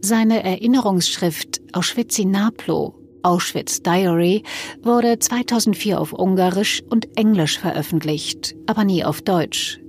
Seine 0.00 0.42
Erinnerungsschrift 0.42 1.60
Auschwitz-Naplo 1.72 2.94
Auschwitz 3.24 3.82
Diary 3.82 4.42
wurde 4.82 5.18
2004 5.18 5.98
auf 5.98 6.12
Ungarisch 6.12 6.82
und 6.90 7.16
Englisch 7.16 7.58
veröffentlicht, 7.58 8.54
aber 8.66 8.84
nie 8.84 9.02
auf 9.02 9.22
Deutsch. 9.22 9.80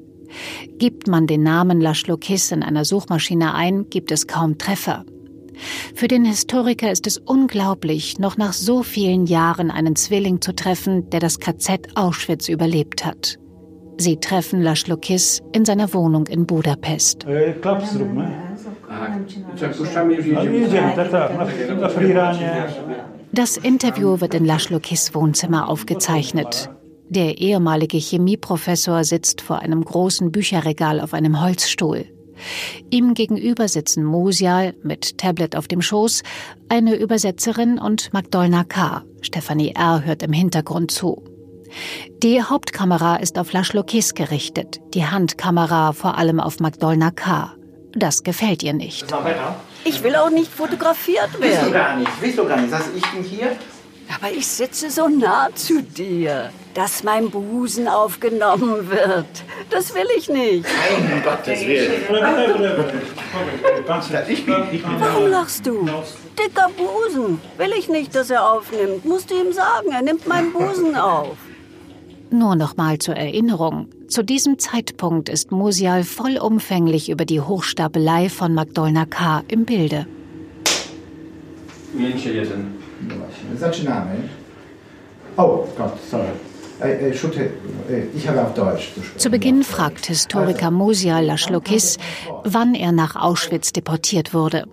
Gibt 0.77 1.07
man 1.07 1.27
den 1.27 1.43
Namen 1.43 1.81
Laszlo 1.81 2.17
Kiss 2.17 2.51
in 2.51 2.63
einer 2.63 2.85
Suchmaschine 2.85 3.53
ein, 3.53 3.89
gibt 3.89 4.11
es 4.11 4.27
kaum 4.27 4.57
Treffer. 4.57 5.05
Für 5.93 6.07
den 6.07 6.25
Historiker 6.25 6.91
ist 6.91 7.07
es 7.07 7.17
unglaublich, 7.17 8.19
noch 8.19 8.37
nach 8.37 8.53
so 8.53 8.83
vielen 8.83 9.25
Jahren 9.25 9.71
einen 9.71 9.95
Zwilling 9.95 10.41
zu 10.41 10.53
treffen, 10.53 11.09
der 11.09 11.19
das 11.19 11.39
KZ 11.39 11.95
Auschwitz 11.95 12.49
überlebt 12.49 13.05
hat. 13.05 13.37
Sie 13.97 14.17
treffen 14.17 14.61
Laszlo 14.61 14.97
Kiss 14.97 15.41
in 15.53 15.63
seiner 15.63 15.93
Wohnung 15.93 16.27
in 16.27 16.45
Budapest. 16.45 17.25
Das 23.31 23.57
Interview 23.57 24.21
wird 24.21 24.33
in 24.33 24.45
Laszlo 24.45 24.79
Kiss 24.79 25.13
Wohnzimmer 25.13 25.69
aufgezeichnet. 25.69 26.69
Der 27.09 27.37
ehemalige 27.37 27.97
Chemieprofessor 27.97 29.03
sitzt 29.03 29.41
vor 29.41 29.59
einem 29.59 29.83
großen 29.83 30.31
Bücherregal 30.31 30.99
auf 30.99 31.13
einem 31.13 31.41
Holzstuhl. 31.41 32.05
Ihm 32.89 33.13
gegenüber 33.13 33.67
sitzen 33.67 34.03
Musial 34.03 34.73
mit 34.83 35.17
Tablet 35.17 35.55
auf 35.55 35.67
dem 35.67 35.81
Schoß, 35.81 36.23
eine 36.67 36.95
Übersetzerin 36.95 37.77
und 37.77 38.11
Magdolna 38.11 38.63
K. 38.63 39.03
Stefanie 39.21 39.73
R. 39.75 40.03
hört 40.03 40.23
im 40.23 40.33
Hintergrund 40.33 40.91
zu. 40.91 41.23
Die 42.23 42.41
Hauptkamera 42.41 43.17
ist 43.17 43.37
auf 43.37 43.53
Laszlo 43.53 43.83
Kiss 43.83 44.13
gerichtet, 44.13 44.79
die 44.93 45.05
Handkamera 45.05 45.93
vor 45.93 46.17
allem 46.17 46.39
auf 46.39 46.59
Magdolna 46.59 47.11
K. 47.11 47.53
Das 47.93 48.23
gefällt 48.23 48.63
ihr 48.63 48.73
nicht. 48.73 49.05
Ich 49.85 50.03
will 50.03 50.15
auch 50.15 50.29
nicht 50.29 50.51
fotografiert 50.51 51.39
werden. 51.39 51.41
Willst 51.41 51.67
du 51.67 51.71
gar 51.71 51.97
nicht, 51.97 52.11
willst 52.19 52.37
du 52.37 52.45
gar 52.45 52.59
nicht. 52.59 52.73
Also 52.73 52.89
ich 52.95 53.11
bin 53.11 53.23
hier 53.23 53.51
aber 54.13 54.31
ich 54.31 54.47
sitze 54.47 54.89
so 54.89 55.07
nah 55.07 55.49
zu 55.53 55.81
dir, 55.81 56.51
dass 56.75 57.03
mein 57.03 57.31
Busen 57.31 57.87
aufgenommen 57.87 58.89
wird. 58.89 59.25
Das 59.69 59.95
will 59.95 60.07
ich 60.15 60.29
nicht. 60.29 60.65
Nein, 60.65 61.13
um 61.13 61.23
Gottes 61.23 61.65
Willen. 61.65 61.91
Warum 64.99 65.27
lachst 65.31 65.65
du? 65.65 65.85
Dicker 66.37 66.69
Busen. 66.77 67.39
Will 67.57 67.71
ich 67.79 67.89
nicht, 67.89 68.13
dass 68.13 68.29
er 68.29 68.51
aufnimmt. 68.51 69.05
Musst 69.05 69.31
du 69.31 69.35
ihm 69.35 69.53
sagen, 69.53 69.89
er 69.91 70.01
nimmt 70.03 70.27
meinen 70.27 70.51
Busen 70.53 70.95
auf. 71.13 71.37
Nur 72.29 72.55
noch 72.55 72.75
mal 72.75 72.99
zur 72.99 73.15
Erinnerung. 73.15 73.87
Zu 74.09 74.21
diesem 74.23 74.59
Zeitpunkt 74.59 75.29
ist 75.29 75.51
Musial 75.51 76.03
vollumfänglich 76.03 77.09
über 77.09 77.23
die 77.23 77.39
Hochstapelei 77.39 78.29
von 78.29 78.53
Magdolna 78.53 79.05
K. 79.05 79.43
im 79.47 79.65
Bilde. 79.65 80.05
Ujęcie 81.95 82.33
jeden. 82.33 82.75
Zaczynamy. 83.59 84.29
Oh 85.37 85.65
Gott, 85.77 85.97
sorry. 86.11 86.33
Habe 86.79 88.41
auf 88.41 88.53
Deutsch 88.53 88.91
Zu 89.17 89.29
Beginn 89.29 89.63
fragt 89.63 90.07
Historiker 90.07 90.71
Mosia 90.71 91.19
Laschlokis, 91.19 91.97
wann 92.43 92.75
er 92.75 92.91
nach 92.91 93.15
Auschwitz 93.15 93.71
deportiert 93.71 94.33
wurde. 94.33 94.65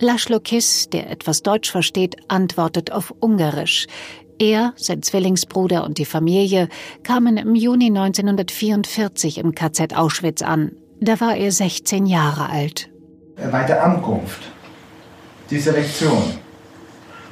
Laschlokis, 0.00 0.88
der 0.90 1.10
etwas 1.10 1.42
Deutsch 1.42 1.70
versteht, 1.70 2.16
antwortet 2.28 2.92
auf 2.92 3.14
Ungarisch. 3.20 3.86
Er, 4.38 4.74
sein 4.76 5.02
Zwillingsbruder 5.02 5.84
und 5.84 5.98
die 5.98 6.04
Familie 6.04 6.68
kamen 7.02 7.38
im 7.38 7.54
Juni 7.54 7.86
1944 7.86 9.38
im 9.38 9.54
KZ 9.54 9.96
Auschwitz 9.96 10.42
an. 10.42 10.72
Da 11.00 11.20
war 11.20 11.36
er 11.36 11.52
16 11.52 12.06
Jahre 12.06 12.50
alt. 12.50 12.90
Bei 13.36 13.64
der 13.64 13.84
Ankunft 13.84 14.42
die 15.50 15.58
Selektion. 15.58 16.38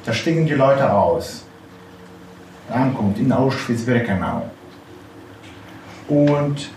Da 0.05 0.13
stiegen 0.13 0.45
die 0.45 0.53
Leute 0.53 0.91
aus. 0.91 1.44
Ankommt 2.69 3.19
in 3.19 3.31
Auschwitz-Birkenau. 3.31 4.49
Und 6.07 6.69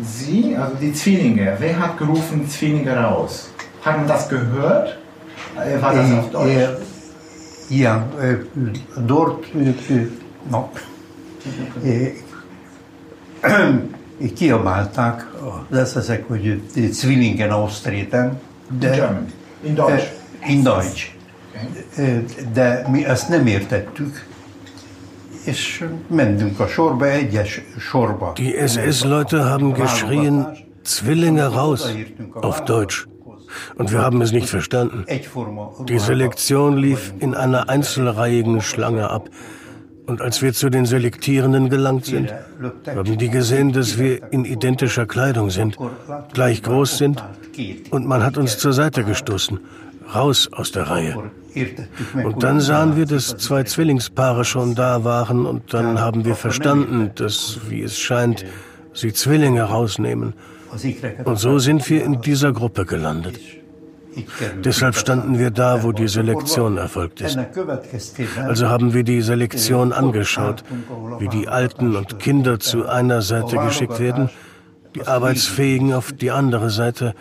sie, 0.00 0.56
also 0.56 0.74
die 0.76 0.92
Zwillinge, 0.92 1.56
wer 1.58 1.78
hat 1.78 1.98
gerufen 1.98 2.48
Zwillinge 2.48 2.96
raus? 2.96 3.50
Hat 3.84 3.96
man 3.96 4.06
das 4.06 4.28
gehört? 4.28 4.98
Äh, 5.56 5.80
war 5.80 5.94
das 5.94 6.12
auf 6.12 6.30
Deutsch? 6.30 6.68
Ja, 7.70 8.04
äh, 8.20 8.36
dort, 9.06 9.44
äh, 9.54 10.06
no. 10.50 10.70
kiabálták 14.34 15.26
az 15.70 15.96
eszek, 15.96 16.28
hogy 16.28 16.62
Zwillingen 16.92 17.50
Ausztréten. 17.50 18.40
De, 18.78 18.90
German. 18.90 19.26
In 19.62 19.74
Deutsch. 19.74 20.12
In 20.46 20.62
Deutsch. 20.62 21.16
Okay. 21.94 22.24
De 22.52 22.86
mi 22.90 23.04
ezt 23.04 23.28
nem 23.28 23.46
értettük, 23.46 24.26
Die 28.36 28.54
SS-Leute 28.54 29.44
haben 29.44 29.74
geschrien, 29.74 30.46
Zwillinge 30.82 31.46
raus, 31.46 31.88
auf 32.34 32.64
Deutsch. 32.64 33.06
Und 33.76 33.92
wir 33.92 34.00
haben 34.00 34.20
es 34.20 34.32
nicht 34.32 34.48
verstanden. 34.48 35.06
Die 35.86 35.98
Selektion 35.98 36.76
lief 36.76 37.14
in 37.18 37.34
einer 37.34 37.68
einzelreihigen 37.68 38.60
Schlange 38.60 39.10
ab. 39.10 39.30
Und 40.06 40.22
als 40.22 40.40
wir 40.40 40.54
zu 40.54 40.70
den 40.70 40.86
Selektierenden 40.86 41.68
gelangt 41.68 42.06
sind, 42.06 42.32
haben 42.86 43.18
die 43.18 43.28
gesehen, 43.28 43.72
dass 43.72 43.98
wir 43.98 44.32
in 44.32 44.46
identischer 44.46 45.04
Kleidung 45.04 45.50
sind, 45.50 45.76
gleich 46.32 46.62
groß 46.62 46.96
sind 46.96 47.22
und 47.90 48.06
man 48.06 48.24
hat 48.24 48.38
uns 48.38 48.56
zur 48.56 48.72
Seite 48.72 49.04
gestoßen, 49.04 49.60
raus 50.14 50.48
aus 50.50 50.72
der 50.72 50.84
Reihe. 50.84 51.30
Und 52.24 52.42
dann 52.42 52.60
sahen 52.60 52.96
wir, 52.96 53.06
dass 53.06 53.36
zwei 53.36 53.64
Zwillingspaare 53.64 54.44
schon 54.44 54.74
da 54.74 55.04
waren 55.04 55.46
und 55.46 55.74
dann 55.74 56.00
haben 56.00 56.24
wir 56.24 56.34
verstanden, 56.34 57.10
dass, 57.14 57.58
wie 57.68 57.82
es 57.82 57.98
scheint, 57.98 58.44
sie 58.92 59.12
Zwillinge 59.12 59.62
rausnehmen. 59.62 60.34
Und 61.24 61.38
so 61.38 61.58
sind 61.58 61.88
wir 61.88 62.04
in 62.04 62.20
dieser 62.20 62.52
Gruppe 62.52 62.84
gelandet. 62.84 63.40
Deshalb 64.64 64.96
standen 64.96 65.38
wir 65.38 65.50
da, 65.50 65.82
wo 65.82 65.92
die 65.92 66.08
Selektion 66.08 66.76
erfolgt 66.76 67.20
ist. 67.20 67.38
Also 68.36 68.68
haben 68.68 68.92
wir 68.92 69.04
die 69.04 69.22
Selektion 69.22 69.92
angeschaut, 69.92 70.64
wie 71.18 71.28
die 71.28 71.48
Alten 71.48 71.94
und 71.96 72.18
Kinder 72.18 72.58
zu 72.58 72.88
einer 72.88 73.22
Seite 73.22 73.56
geschickt 73.58 74.00
werden, 74.00 74.30
die 74.94 75.06
Arbeitsfähigen 75.06 75.92
auf 75.92 76.12
die 76.12 76.30
andere 76.30 76.70
Seite. 76.70 77.14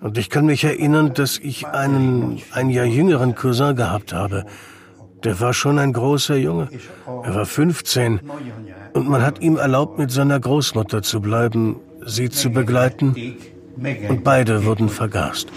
Und 0.00 0.16
ich 0.16 0.30
kann 0.30 0.46
mich 0.46 0.64
erinnern, 0.64 1.12
dass 1.14 1.38
ich 1.38 1.66
einen 1.66 2.40
ein 2.52 2.70
Jahr 2.70 2.86
jüngeren 2.86 3.34
Cousin 3.34 3.76
gehabt 3.76 4.12
habe. 4.12 4.46
Der 5.24 5.38
war 5.40 5.52
schon 5.52 5.78
ein 5.78 5.92
großer 5.92 6.36
Junge. 6.36 6.68
Er 7.06 7.34
war 7.34 7.44
15 7.44 8.20
und 8.94 9.08
man 9.08 9.22
hat 9.22 9.40
ihm 9.40 9.56
erlaubt, 9.56 9.98
mit 9.98 10.10
seiner 10.10 10.40
Großmutter 10.40 11.02
zu 11.02 11.20
bleiben, 11.20 11.76
sie 12.06 12.30
zu 12.30 12.50
begleiten 12.50 13.14
und 14.08 14.24
beide 14.24 14.64
wurden 14.64 14.88
vergast. 14.88 15.48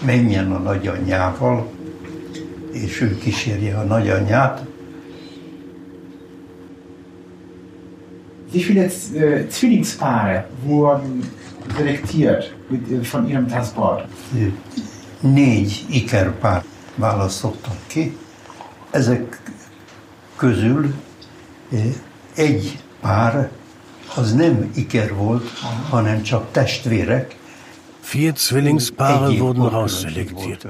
És 2.74 3.00
ő 3.00 3.76
a 3.76 3.82
nagyanyját. 3.82 4.62
Wie 8.50 8.62
viele 8.62 8.84
äh, 9.14 9.48
Zwillingspaare 9.48 10.44
wurden 10.66 11.22
selektiert 11.76 12.54
mit, 12.68 12.90
äh, 12.90 13.04
von 13.04 13.28
ihrem 13.28 13.46
Transport? 13.46 14.08
Négy 15.20 15.84
ikerpár 15.88 16.64
választottak 16.94 17.76
ki. 17.86 18.16
Ezek 18.90 19.40
közül 20.36 20.94
egy 22.34 22.78
pár 23.00 23.50
az 24.16 24.34
nem 24.34 24.70
iker 24.74 25.14
volt, 25.14 25.48
hanem 25.90 26.22
csak 26.22 26.50
testvérek, 26.50 27.36
Vier 28.12 28.36
Zwillingspaare 28.36 29.28
wurden 29.40 29.68
rausselektiert, 29.70 30.66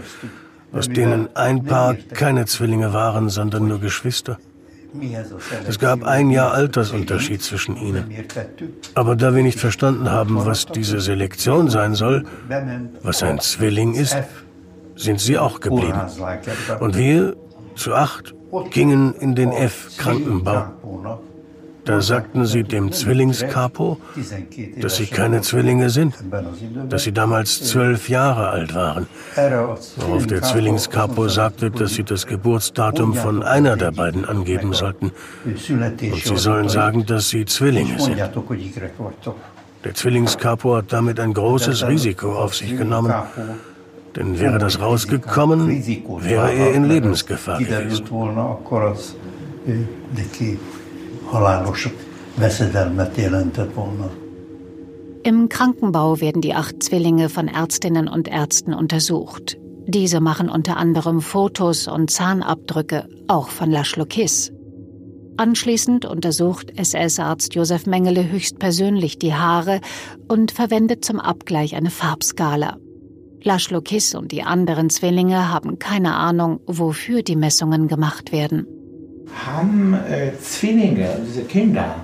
aus 0.73 0.87
denen 0.87 1.29
ein 1.35 1.63
Paar 1.63 1.97
keine 2.13 2.47
Zwillinge 2.47 2.93
waren, 2.93 3.29
sondern 3.29 3.67
nur 3.67 3.81
Geschwister. 3.81 4.39
Es 5.67 5.79
gab 5.79 6.05
ein 6.05 6.31
Jahr 6.31 6.53
Altersunterschied 6.53 7.43
zwischen 7.43 7.77
ihnen. 7.77 8.13
Aber 8.95 9.17
da 9.17 9.35
wir 9.35 9.43
nicht 9.43 9.59
verstanden 9.59 10.11
haben, 10.11 10.45
was 10.45 10.67
diese 10.67 11.01
Selektion 11.01 11.69
sein 11.69 11.95
soll, 11.95 12.25
was 13.03 13.23
ein 13.23 13.41
Zwilling 13.41 13.95
ist, 13.95 14.17
sind 14.97 15.21
sie 15.21 15.39
auch 15.39 15.61
geblieben. 15.61 16.01
Und 16.81 16.97
wir, 16.97 17.37
zu 17.75 17.95
acht, 17.95 18.35
gingen 18.71 19.15
in 19.15 19.35
den 19.35 19.53
F-Krankenbau. 19.53 20.67
Da 21.85 22.01
sagten 22.01 22.47
sie 22.47 22.63
dem 22.63 22.93
Zwillingskapo, 22.93 23.99
dass 24.81 24.97
sie 24.97 25.07
keine 25.07 25.43
Zwillinge 25.43 25.91
sind, 25.91 26.15
dass 26.89 27.05
sie 27.05 27.13
damals 27.13 27.63
zwölf 27.69 28.09
Jahre 28.09 28.49
alt 28.49 28.75
waren. 28.75 29.07
Worauf 29.97 30.27
der 30.27 30.43
Zwillingskapo 30.43 31.29
sagte, 31.29 31.71
dass 31.71 31.95
sie 31.95 32.05
das 32.05 32.27
Geburtsdatum 32.27 33.15
von 33.15 33.43
einer 33.43 33.77
der 33.77 33.93
beiden 33.93 34.25
angeben 34.25 34.73
sollten. 34.73 35.13
Und 35.45 35.59
sie 35.59 36.37
sollen 36.37 36.69
sagen, 36.69 37.05
dass 37.05 37.29
sie 37.29 37.45
Zwillinge 37.45 38.01
sind. 38.01 38.19
Der 39.85 39.95
Zwillingskapo 39.95 40.77
hat 40.77 40.93
damit 40.93 41.21
ein 41.21 41.35
großes 41.35 41.87
Risiko 41.87 42.33
auf 42.33 42.55
sich 42.55 42.77
genommen. 42.77 43.13
Denn 44.17 44.39
wäre 44.39 44.59
das 44.59 44.81
rausgekommen, 44.81 45.69
wäre 46.21 46.53
er 46.53 46.73
in 46.73 46.85
Lebensgefahr 46.85 47.59
gewesen 47.59 48.07
halálos 51.35 51.89
veszedelmet 52.39 53.17
jelentett 53.19 53.75
volna. 53.77 54.09
Im 55.23 55.49
Krankenbau 55.49 56.21
werden 56.21 56.43
die 56.43 56.55
acht 56.55 56.83
Zwillinge 56.83 57.29
von 57.29 57.49
Ärztinnen 57.49 58.09
und 58.09 58.29
Ärzten 58.29 58.75
untersucht. 58.75 59.57
Diese 59.87 60.21
machen 60.21 60.49
unter 60.49 60.77
anderem 60.77 61.21
Fotos 61.21 61.89
und 61.89 62.11
Zahnabdrücke, 62.11 63.09
auch 63.29 63.49
von 63.49 63.71
Laszlo 63.71 64.05
Kiss. 64.05 64.53
Anschließend 65.37 66.05
untersucht 66.05 66.73
SS-Arzt 66.77 67.55
Josef 67.55 67.87
Mengele 67.87 68.31
höchstpersönlich 68.31 69.19
die 69.19 69.35
Haare 69.35 69.81
und 70.29 70.53
verwendet 70.53 71.05
zum 71.05 71.19
Abgleich 71.19 71.75
eine 71.75 71.91
Farbskala. 71.91 72.77
Laszlo 73.43 73.81
Kiss 73.81 74.15
und 74.15 74.31
die 74.31 74.43
anderen 74.43 74.89
Zwillinge 74.91 75.53
haben 75.53 75.79
keine 75.79 76.15
Ahnung, 76.15 76.61
wofür 76.67 77.23
die 77.23 77.37
Messungen 77.37 77.89
gemacht 77.89 78.31
werden 78.31 78.67
haben 79.47 79.95
äh, 79.95 80.33
Zwillinge, 80.41 81.21
diese 81.27 81.43
Kinder, 81.43 81.97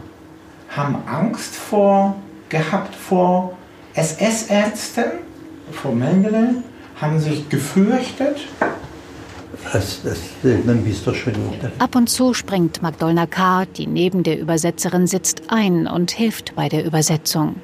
haben 0.69 0.97
Angst 1.07 1.55
vor, 1.55 2.17
gehabt 2.49 2.95
vor 2.95 3.57
SS-Ärzten, 3.95 5.05
vor 5.73 5.95
Mengele, 5.95 6.63
haben 7.01 7.19
sich 7.19 7.49
gefürchtet. 7.49 8.39
Das, 9.73 10.03
das, 10.03 10.19
dann 10.43 10.85
bist 10.85 11.07
du 11.07 11.13
schon 11.13 11.35
Ab 11.81 11.97
und 11.97 12.09
zu 12.09 12.35
springt 12.35 12.83
Magdolna 12.83 13.27
K., 13.27 13.65
die 13.77 13.87
neben 13.87 14.23
der 14.23 14.39
Übersetzerin 14.39 15.07
sitzt, 15.07 15.43
ein 15.49 15.87
und 15.87 16.13
hilft 16.13 16.55
bei 16.55 16.69
der 16.69 16.85
Übersetzung. 16.85 17.57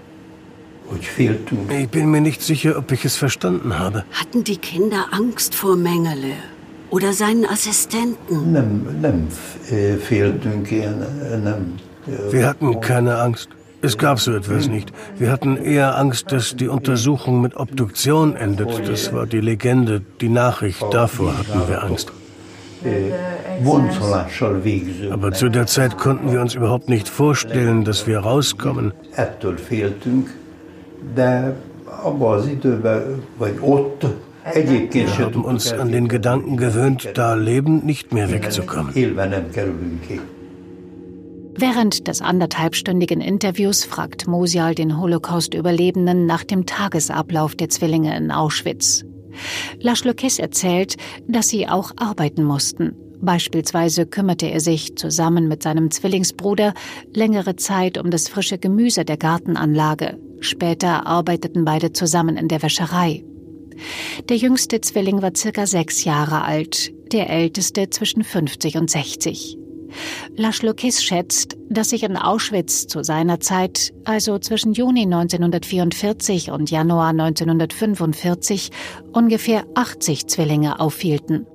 Ich 1.00 1.88
bin 1.88 2.10
mir 2.10 2.20
nicht 2.20 2.42
sicher, 2.42 2.76
ob 2.76 2.92
ich 2.92 3.04
es 3.04 3.16
verstanden 3.16 3.78
habe. 3.78 4.04
Hatten 4.12 4.44
die 4.44 4.56
Kinder 4.56 5.06
Angst 5.10 5.54
vor 5.54 5.76
Mengele? 5.76 6.34
Oder 6.96 7.12
seinen 7.12 7.44
Assistenten? 7.44 8.56
Eh, 9.70 9.96
Wir 12.32 12.46
hatten 12.48 12.80
keine 12.80 13.18
Angst. 13.18 13.48
Es 13.82 13.98
gab 13.98 14.18
so 14.18 14.32
etwas 14.32 14.68
nicht. 14.76 14.88
Wir 15.18 15.30
hatten 15.30 15.58
eher 15.58 15.98
Angst, 15.98 16.32
dass 16.32 16.56
die 16.56 16.68
Untersuchung 16.68 17.42
mit 17.42 17.54
Obduktion 17.56 18.34
endet. 18.34 18.70
Das 18.88 19.12
war 19.12 19.26
die 19.26 19.42
Legende, 19.50 20.00
die 20.22 20.30
Nachricht. 20.30 20.82
Davor 20.90 21.30
hatten 21.38 21.60
wir 21.68 21.82
Angst. 21.88 22.08
Aber 25.10 25.32
zu 25.32 25.48
der 25.50 25.66
Zeit 25.66 25.98
konnten 25.98 26.32
wir 26.32 26.40
uns 26.40 26.54
überhaupt 26.54 26.88
nicht 26.88 27.08
vorstellen, 27.08 27.84
dass 27.84 28.06
wir 28.06 28.18
rauskommen. 28.20 28.92
De 31.16 31.52
abban 32.04 32.38
az 32.38 32.46
időben, 32.46 33.22
vagy 33.36 33.58
ott 33.60 34.06
wir 34.54 35.18
haben 35.18 35.44
uns 35.44 35.72
an 35.72 35.90
den 35.90 36.08
Gedanken 36.08 36.56
gewöhnt, 36.56 37.10
da 37.14 37.34
lebend 37.34 37.84
nicht 37.84 38.12
mehr 38.12 38.30
wegzukommen. 38.30 38.94
Während 41.58 42.06
des 42.06 42.20
anderthalbstündigen 42.20 43.20
Interviews 43.20 43.84
fragt 43.84 44.28
Mosial 44.28 44.74
den 44.74 45.00
Holocaust-Überlebenden 45.00 46.26
nach 46.26 46.44
dem 46.44 46.66
Tagesablauf 46.66 47.54
der 47.54 47.70
Zwillinge 47.70 48.16
in 48.16 48.30
Auschwitz. 48.30 49.04
Laschlokes 49.80 50.38
erzählt, 50.38 50.96
dass 51.26 51.48
sie 51.48 51.68
auch 51.68 51.92
arbeiten 51.96 52.44
mussten. 52.44 52.94
Beispielsweise 53.20 54.06
kümmerte 54.06 54.46
er 54.46 54.60
sich 54.60 54.96
zusammen 54.96 55.48
mit 55.48 55.62
seinem 55.62 55.90
Zwillingsbruder 55.90 56.74
längere 57.14 57.56
Zeit 57.56 57.98
um 57.98 58.10
das 58.10 58.28
frische 58.28 58.58
Gemüse 58.58 59.04
der 59.04 59.16
Gartenanlage. 59.16 60.18
Später 60.40 61.06
arbeiteten 61.06 61.64
beide 61.64 61.92
zusammen 61.92 62.36
in 62.36 62.48
der 62.48 62.62
Wäscherei. 62.62 63.24
Der 64.28 64.36
jüngste 64.36 64.80
Zwilling 64.80 65.22
war 65.22 65.32
circa 65.36 65.66
sechs 65.66 66.04
Jahre 66.04 66.42
alt, 66.42 66.92
der 67.12 67.30
älteste 67.30 67.90
zwischen 67.90 68.24
50 68.24 68.76
und 68.76 68.90
60. 68.90 69.58
Laszlo 70.36 70.72
schätzt, 70.76 71.56
dass 71.68 71.90
sich 71.90 72.02
in 72.02 72.16
Auschwitz 72.16 72.86
zu 72.86 73.02
seiner 73.02 73.40
Zeit, 73.40 73.92
also 74.04 74.38
zwischen 74.38 74.72
Juni 74.72 75.02
1944 75.02 76.50
und 76.50 76.70
Januar 76.70 77.08
1945, 77.08 78.70
ungefähr 79.12 79.64
80 79.74 80.26
Zwillinge 80.26 80.80
aufhielten. 80.80 81.46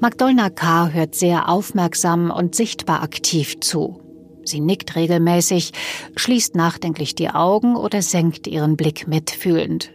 Magdolna 0.00 0.50
K. 0.50 0.88
hört 0.88 1.14
sehr 1.14 1.48
aufmerksam 1.48 2.30
und 2.30 2.54
sichtbar 2.54 3.02
aktiv 3.02 3.60
zu. 3.60 4.00
Sie 4.44 4.60
nickt 4.60 4.96
regelmäßig, 4.96 5.72
schließt 6.16 6.56
nachdenklich 6.56 7.14
die 7.14 7.30
Augen 7.30 7.76
oder 7.76 8.02
senkt 8.02 8.48
ihren 8.48 8.76
Blick 8.76 9.06
mitfühlend. 9.06 9.92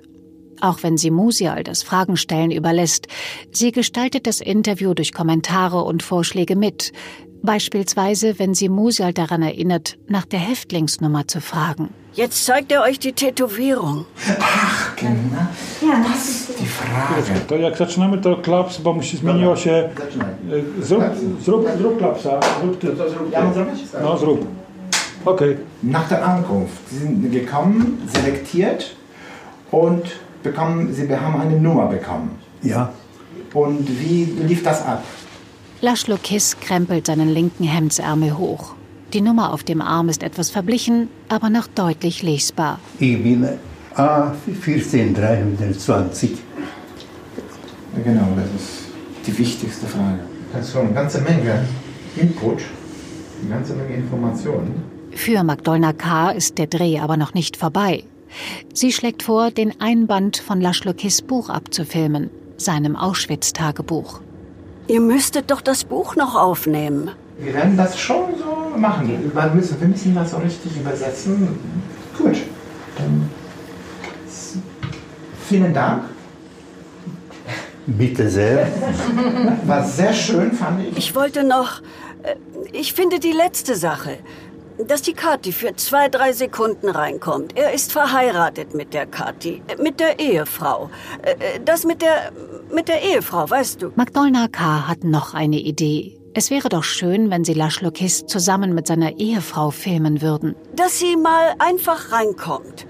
Auch 0.62 0.84
wenn 0.84 0.98
sie 0.98 1.12
Musial 1.12 1.64
das 1.64 1.84
Fragenstellen 1.84 2.52
überlässt, 2.52 3.08
sie 3.52 3.72
gestaltet 3.72 4.28
das 4.28 4.42
Interview 4.42 4.94
durch 4.94 5.14
Kommentare 5.14 5.84
und 5.84 6.04
Vorschläge 6.04 6.56
mit, 6.56 6.92
Beispielsweise, 7.44 8.40
wenn 8.40 8.54
sie 8.54 8.68
Musial 8.68 9.14
daran 9.14 9.42
erinnert, 9.42 9.98
nach 10.08 10.26
der 10.26 10.40
Häftlingsnummer 10.40 11.28
zu 11.28 11.40
fragen. 11.40 11.90
Jetzt 12.14 12.46
zeigt 12.46 12.72
er 12.72 12.82
euch 12.82 13.00
die 13.00 13.14
Tätowierung. 13.14 14.06
Ach, 14.40 14.96
genau. 14.96 15.48
Ja, 15.82 16.04
das 16.04 16.30
ist 16.30 16.60
die 16.60 16.66
Frage. 16.66 17.40
To 17.48 17.56
jak 17.56 17.78
zaczynamy, 17.78 18.18
to 18.18 18.38
klaps, 18.38 18.82
bo 18.82 18.94
musi 18.94 19.18
zmieniło 19.18 19.56
się... 19.56 19.90
Zrób, 20.82 21.04
zrób, 21.42 21.68
zrób 21.78 21.98
klapsa. 21.98 22.40
Zrób 22.62 22.80
ty. 22.80 22.88
Ja 23.32 23.44
mam 23.44 23.54
zrobić? 23.54 23.84
No, 24.04 24.18
zrób. 24.18 24.48
Okay. 25.26 25.58
Nach 25.84 26.10
der 26.10 26.26
Ankunft, 26.26 26.90
Sie 26.90 27.00
sind 27.00 27.32
gekommen, 27.32 27.98
selektiert 28.14 28.96
und 29.72 30.27
bekommen, 30.44 30.94
Sie 30.94 31.10
haben 31.16 31.42
eine 31.42 31.60
Nummer 31.60 31.88
bekommen. 31.88 32.32
Ja. 32.62 32.94
Und 33.54 33.88
wie 34.00 34.26
lief 34.26 34.64
das 34.64 34.86
ab? 34.86 35.04
Laszlo 35.82 36.18
Kiss 36.22 36.60
krempelt 36.60 37.08
seinen 37.08 37.30
linken 37.30 37.64
Hemdsärmel 37.64 38.38
hoch. 38.38 38.74
Die 39.14 39.22
Nummer 39.22 39.54
auf 39.54 39.64
dem 39.64 39.82
Arm 39.82 40.10
ist 40.10 40.22
etwas 40.22 40.50
verblichen, 40.50 41.08
aber 41.30 41.50
noch 41.50 41.68
deutlich 41.68 42.24
lesbar. 42.24 42.82
Ich 43.00 43.24
bin 43.24 43.48
A14320. 43.96 46.32
Genau, 48.04 48.28
das 48.36 48.48
ist 48.62 48.88
die 49.26 49.38
wichtigste 49.38 49.88
Frage. 49.88 50.20
Das 50.54 50.68
ist 50.68 50.74
schon 50.74 50.88
eine 50.88 50.94
ganze 50.94 51.22
Menge 51.22 51.66
Input, 52.16 52.62
eine 53.42 53.50
ganze 53.50 53.76
Menge 53.76 53.96
Informationen. 53.96 54.84
Für 55.12 55.44
Magdolna 55.44 55.94
K. 55.94 56.32
ist 56.32 56.58
der 56.58 56.68
Dreh 56.68 57.00
aber 57.00 57.16
noch 57.18 57.34
nicht 57.34 57.58
vorbei. 57.58 58.04
Sie 58.74 58.92
schlägt 58.92 59.24
vor, 59.24 59.52
den 59.52 59.80
Einband 59.82 60.38
von 60.38 60.62
Laszlo 60.62 60.94
Kiss 60.94 61.22
Buch 61.22 61.50
abzufilmen, 61.50 62.30
seinem 62.58 62.96
Auschwitz-Tagebuch. 62.96 64.20
Ihr 64.88 65.02
müsstet 65.02 65.52
doch 65.52 65.62
das 65.62 65.84
Buch 65.84 66.16
noch 66.16 66.36
aufnehmen. 66.36 67.12
Wir 67.40 67.54
werden 67.54 67.76
das 67.78 68.00
schon 68.00 68.36
so 68.38 68.78
machen. 68.78 69.08
Wir 69.10 69.18
müssen, 69.54 69.80
wir 69.82 69.88
müssen 69.88 70.16
das 70.16 70.32
so 70.32 70.38
richtig 70.38 70.76
übersetzen. 70.78 71.60
Gut. 72.18 72.38
Dann 72.98 73.30
vielen 75.48 75.74
Dank. 75.74 76.04
Bitte 77.86 78.30
sehr. 78.30 78.68
War 79.66 79.84
sehr 79.88 80.14
schön, 80.14 80.52
fand 80.52 80.88
ich. 80.88 80.98
Ich 80.98 81.16
wollte 81.16 81.44
noch. 81.44 81.82
äh, 82.24 82.36
Ich 82.74 82.94
finde 82.94 83.20
die 83.20 83.32
letzte 83.32 83.76
Sache. 83.76 84.18
Dass 84.86 85.02
die 85.02 85.14
Kathi 85.14 85.52
für 85.52 85.76
zwei, 85.76 86.08
drei 86.08 86.34
Sekunden 86.34 86.90
reinkommt. 86.90 87.58
Er 87.58 87.74
ist 87.74 87.92
verheiratet 87.92 88.74
mit 88.76 88.94
der 88.94 89.06
Kathi, 89.08 89.62
äh, 89.68 89.82
mit 89.82 90.00
der 90.00 90.20
Ehefrau. 90.20 90.90
Äh, 91.24 91.32
äh, 91.32 91.60
Das 91.64 91.84
mit 91.84 92.02
der, 92.02 92.32
mit 92.72 92.88
der 92.88 93.02
Ehefrau, 93.02 93.50
weißt 93.50 93.82
du. 93.82 93.92
Magdolna 93.96 94.48
K. 94.48 94.88
hat 94.88 95.04
noch 95.04 95.34
eine 95.34 95.60
Idee. 95.60 96.18
Es 96.34 96.52
wäre 96.52 96.70
doch 96.70 96.84
schön, 96.84 97.32
wenn 97.32 97.44
sie 97.44 97.54
Laszlo 97.54 97.90
Kiss 97.90 98.26
zusammen 98.28 98.76
mit 98.76 98.86
seiner 98.86 99.18
Ehefrau 99.18 99.72
filmen 99.72 100.22
würden. 100.22 100.56
Dass 100.76 101.00
sie 101.00 101.16
mal 101.16 101.56
einfach 101.58 102.12
reinkommt. 102.12 102.86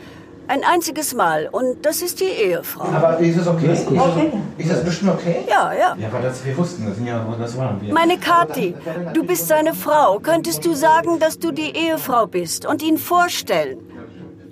Ein 0.47 0.63
einziges 0.63 1.13
Mal. 1.13 1.49
Und 1.51 1.85
das 1.85 2.01
ist 2.01 2.19
die 2.21 2.25
Ehefrau. 2.25 2.85
Aber 2.85 3.19
ist 3.19 3.37
es 3.37 3.47
okay? 3.47 3.73
Ist, 3.73 3.91
es, 3.91 4.65
ist 4.65 4.71
das 4.71 4.83
bestimmt 4.83 5.11
okay? 5.11 5.45
Ja, 5.49 5.73
ja. 5.73 5.95
Ja, 5.99 6.07
aber 6.07 6.19
das, 6.19 6.45
wir 6.45 6.57
wussten 6.57 6.85
das. 6.87 6.97
Ja, 7.05 7.25
das 7.37 7.57
waren 7.57 7.81
wir. 7.81 7.93
Meine 7.93 8.17
Kathi, 8.17 8.73
du 9.13 9.23
bist 9.25 9.47
seine 9.47 9.73
Frau. 9.73 10.19
Könntest 10.19 10.65
du 10.65 10.73
sagen, 10.73 11.19
dass 11.19 11.39
du 11.39 11.51
die 11.51 11.75
Ehefrau 11.75 12.27
bist 12.27 12.65
und 12.65 12.81
ihn 12.81 12.97
vorstellen? 12.97 13.79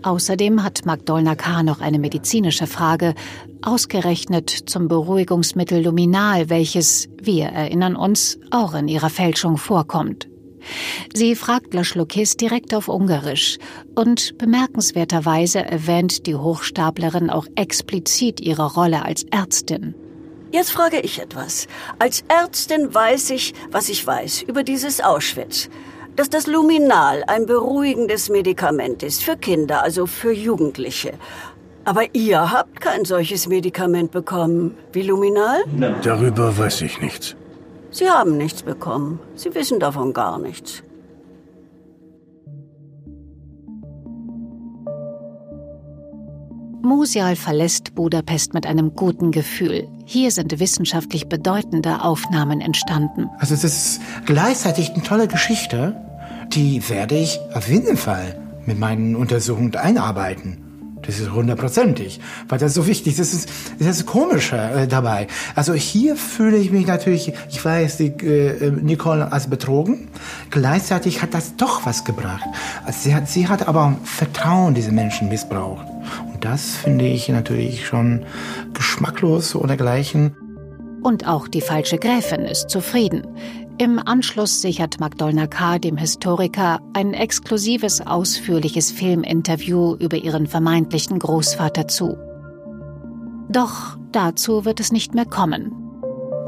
Außerdem 0.03 0.63
hat 0.63 0.85
Magdolna 0.85 1.35
K. 1.35 1.63
noch 1.63 1.81
eine 1.81 1.97
medizinische 1.97 2.67
Frage, 2.67 3.15
ausgerechnet 3.63 4.51
zum 4.51 4.87
Beruhigungsmittel 4.87 5.83
Luminal, 5.83 6.49
welches, 6.49 7.09
wir 7.19 7.45
erinnern 7.45 7.95
uns, 7.95 8.37
auch 8.51 8.75
in 8.75 8.87
ihrer 8.87 9.09
Fälschung 9.09 9.57
vorkommt. 9.57 10.27
Sie 11.13 11.35
fragt 11.35 11.73
Laszlo 11.73 12.05
Kiss 12.05 12.37
direkt 12.37 12.73
auf 12.73 12.87
Ungarisch 12.87 13.57
und 13.95 14.37
bemerkenswerterweise 14.37 15.59
erwähnt 15.59 16.27
die 16.27 16.35
Hochstaplerin 16.35 17.29
auch 17.29 17.47
explizit 17.55 18.39
ihre 18.39 18.73
Rolle 18.73 19.03
als 19.03 19.23
Ärztin. 19.31 19.95
Jetzt 20.51 20.71
frage 20.71 20.99
ich 21.01 21.19
etwas. 21.19 21.67
Als 21.99 22.23
Ärztin 22.27 22.93
weiß 22.93 23.31
ich, 23.31 23.53
was 23.71 23.89
ich 23.89 24.05
weiß 24.05 24.43
über 24.43 24.63
dieses 24.63 25.01
Auschwitz. 25.01 25.69
Dass 26.15 26.29
das 26.29 26.47
Luminal 26.47 27.25
ein 27.27 27.45
beruhigendes 27.45 28.29
Medikament 28.29 29.03
ist 29.03 29.21
für 29.21 29.35
Kinder, 29.35 29.83
also 29.83 30.05
für 30.05 30.31
Jugendliche. 30.31 31.13
Aber 31.83 32.15
ihr 32.15 32.51
habt 32.51 32.79
kein 32.79 33.03
solches 33.05 33.47
Medikament 33.47 34.11
bekommen. 34.11 34.75
Wie 34.93 35.01
Luminal? 35.01 35.63
Darüber 36.01 36.57
weiß 36.57 36.81
ich 36.81 37.01
nichts. 37.01 37.35
Sie 37.95 38.09
haben 38.09 38.35
nichts 38.35 38.61
bekommen. 38.61 39.21
Sie 39.35 39.55
wissen 39.55 39.79
davon 39.79 40.11
gar 40.11 40.37
nichts. 40.37 40.83
Musial 46.81 47.37
verlässt 47.37 47.95
Budapest 47.95 48.53
mit 48.53 48.65
einem 48.65 48.95
guten 48.95 49.31
Gefühl. 49.31 49.87
Hier 50.03 50.31
sind 50.31 50.59
wissenschaftlich 50.59 51.29
bedeutende 51.29 52.01
Aufnahmen 52.01 52.59
entstanden. 52.59 53.29
Also 53.39 53.53
es 53.53 53.63
ist 53.63 54.01
gleichzeitig 54.25 54.91
eine 54.91 55.01
tolle 55.01 55.29
Geschichte, 55.29 55.95
die 56.49 56.89
werde 56.89 57.15
ich 57.15 57.39
auf 57.53 57.69
jeden 57.69 57.95
Fall 57.95 58.37
mit 58.65 58.77
meinen 58.77 59.15
Untersuchungen 59.15 59.73
einarbeiten. 59.73 60.74
Das 61.05 61.19
ist 61.19 61.31
hundertprozentig, 61.31 62.19
weil 62.47 62.59
das 62.59 62.73
so 62.73 62.87
wichtig 62.87 63.19
ist. 63.19 63.19
Das 63.19 63.33
ist 63.33 63.49
das 63.79 63.87
ist 63.97 64.05
Komische 64.05 64.57
äh, 64.57 64.87
dabei. 64.87 65.27
Also 65.55 65.73
hier 65.73 66.15
fühle 66.15 66.57
ich 66.57 66.71
mich 66.71 66.87
natürlich, 66.87 67.33
ich 67.49 67.63
weiß, 67.63 67.97
die, 67.97 68.07
äh, 68.07 68.71
Nicole 68.71 69.31
als 69.31 69.49
betrogen. 69.49 70.07
Gleichzeitig 70.49 71.21
hat 71.21 71.33
das 71.33 71.55
doch 71.55 71.85
was 71.85 72.03
gebracht. 72.03 72.45
Also 72.85 72.99
sie, 73.01 73.15
hat, 73.15 73.27
sie 73.27 73.47
hat 73.47 73.67
aber 73.67 73.95
Vertrauen 74.03 74.73
diese 74.73 74.91
Menschen 74.91 75.29
missbraucht. 75.29 75.85
Und 76.33 76.43
das 76.43 76.75
finde 76.75 77.05
ich 77.05 77.29
natürlich 77.29 77.85
schon 77.85 78.25
geschmacklos 78.73 79.55
oder 79.55 79.77
gleichen. 79.77 80.35
Und 81.03 81.27
auch 81.27 81.47
die 81.47 81.61
falsche 81.61 81.97
Gräfin 81.97 82.41
ist 82.41 82.69
zufrieden. 82.69 83.27
Im 83.77 83.99
Anschluss 83.99 84.61
sichert 84.61 85.01
Magdolna 85.01 85.47
K. 85.47 85.79
dem 85.79 85.97
Historiker 85.97 86.79
ein 86.93 87.13
exklusives, 87.13 87.99
ausführliches 87.99 88.89
Filminterview 88.89 89.95
über 89.95 90.15
ihren 90.15 90.47
vermeintlichen 90.47 91.19
Großvater 91.19 91.89
zu. 91.89 92.15
Doch 93.49 93.97
dazu 94.13 94.63
wird 94.63 94.79
es 94.79 94.93
nicht 94.93 95.13
mehr 95.13 95.25
kommen. 95.25 95.73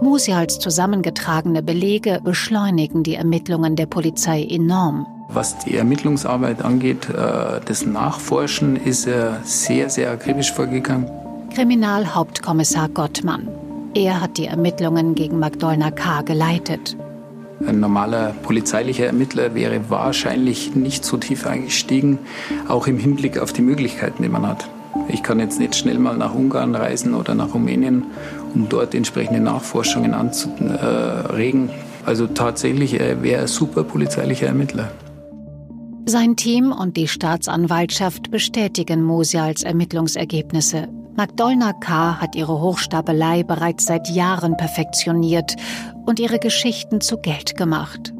Musials 0.01 0.59
zusammengetragene 0.59 1.61
Belege 1.61 2.21
beschleunigen 2.23 3.03
die 3.03 3.15
Ermittlungen 3.15 3.75
der 3.75 3.87
Polizei 3.87 4.43
enorm. 4.43 5.05
Was 5.27 5.57
die 5.57 5.75
Ermittlungsarbeit 5.75 6.61
angeht, 6.63 7.09
äh, 7.09 7.59
das 7.65 7.85
Nachforschen 7.85 8.77
ist 8.77 9.05
er 9.05 9.41
sehr, 9.43 9.89
sehr 9.89 10.11
akribisch 10.11 10.53
vorgegangen. 10.53 11.11
Kriminalhauptkommissar 11.53 12.87
Gottmann. 12.87 13.49
Er 13.93 14.21
hat 14.21 14.37
die 14.37 14.45
Ermittlungen 14.45 15.13
gegen 15.13 15.39
Magdolna 15.39 15.91
K. 15.91 16.21
geleitet. 16.21 16.95
Ein 17.65 17.79
normaler 17.79 18.33
polizeilicher 18.43 19.07
Ermittler 19.07 19.55
wäre 19.55 19.89
wahrscheinlich 19.89 20.75
nicht 20.75 21.03
so 21.03 21.17
tief 21.17 21.47
eingestiegen, 21.47 22.19
auch 22.67 22.87
im 22.87 22.99
Hinblick 22.99 23.39
auf 23.39 23.51
die 23.51 23.63
Möglichkeiten, 23.63 24.21
die 24.21 24.29
man 24.29 24.47
hat. 24.47 24.69
Ich 25.07 25.23
kann 25.23 25.39
jetzt 25.39 25.59
nicht 25.59 25.75
schnell 25.75 25.97
mal 25.99 26.17
nach 26.17 26.35
Ungarn 26.35 26.75
reisen 26.75 27.13
oder 27.13 27.35
nach 27.35 27.53
Rumänien, 27.53 28.05
um 28.53 28.69
dort 28.69 28.93
entsprechende 28.93 29.39
Nachforschungen 29.39 30.13
anzuregen. 30.13 31.69
Also 32.05 32.27
tatsächlich 32.27 32.93
wäre 32.93 33.41
er 33.41 33.47
super 33.47 33.83
polizeilicher 33.83 34.47
Ermittler. 34.47 34.91
Sein 36.05 36.35
Team 36.37 36.71
und 36.71 36.95
die 36.95 37.07
Staatsanwaltschaft 37.07 38.31
bestätigen 38.31 39.03
Mosials 39.03 39.63
Ermittlungsergebnisse. 39.63 40.87
Magdolna 41.17 41.73
K. 41.73 42.21
hat 42.21 42.35
ihre 42.35 42.61
Hochstapelei 42.61 43.43
bereits 43.43 43.87
seit 43.87 44.07
Jahren 44.07 44.55
perfektioniert 44.55 45.55
und 46.07 46.19
ihre 46.19 46.39
Geschichten 46.39 47.01
zu 47.01 47.17
Geld 47.17 47.57
gemacht. 47.57 48.13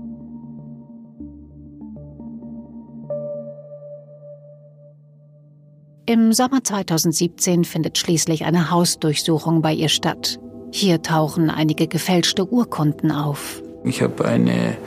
Im 6.06 6.32
Sommer 6.34 6.64
2017 6.64 7.66
findet 7.66 7.98
schließlich 7.98 8.46
eine 8.46 8.72
Hausdurchsuchung 8.72 9.62
bei 9.62 9.74
ihr 9.74 9.90
statt. 9.90 10.40
Hier 10.72 11.02
tauchen 11.02 11.50
einige 11.50 11.88
gefälschte 11.88 12.46
Urkunden 12.48 13.12
auf. 13.12 13.62
Ich 13.84 14.02
habe 14.02 14.26
eine 14.26 14.78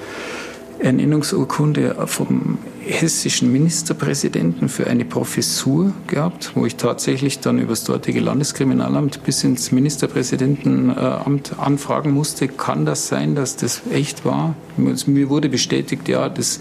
Ernennungsurkunde 0.79 2.07
vom 2.07 2.59
hessischen 2.91 3.53
Ministerpräsidenten 3.53 4.69
für 4.69 4.87
eine 4.87 5.05
Professur 5.05 5.93
gehabt, 6.07 6.53
wo 6.55 6.67
ich 6.67 6.77
tatsächlich 6.77 7.41
dann 7.41 7.59
über 7.59 7.71
das 7.71 7.85
dortige 7.85 8.21
Landeskriminalamt 8.21 9.25
bis 9.25 9.45
ins 9.45 9.73
Ministerpräsidentenamt 9.73 11.59
anfragen 11.59 12.11
musste, 12.13 12.49
kann 12.49 12.85
das 12.85 13.09
sein, 13.09 13.35
dass 13.35 13.57
das 13.57 13.83
echt 13.93 14.25
war? 14.25 14.55
Mir 14.77 15.29
wurde 15.29 15.49
bestätigt, 15.49 16.09
ja, 16.09 16.29
das 16.29 16.61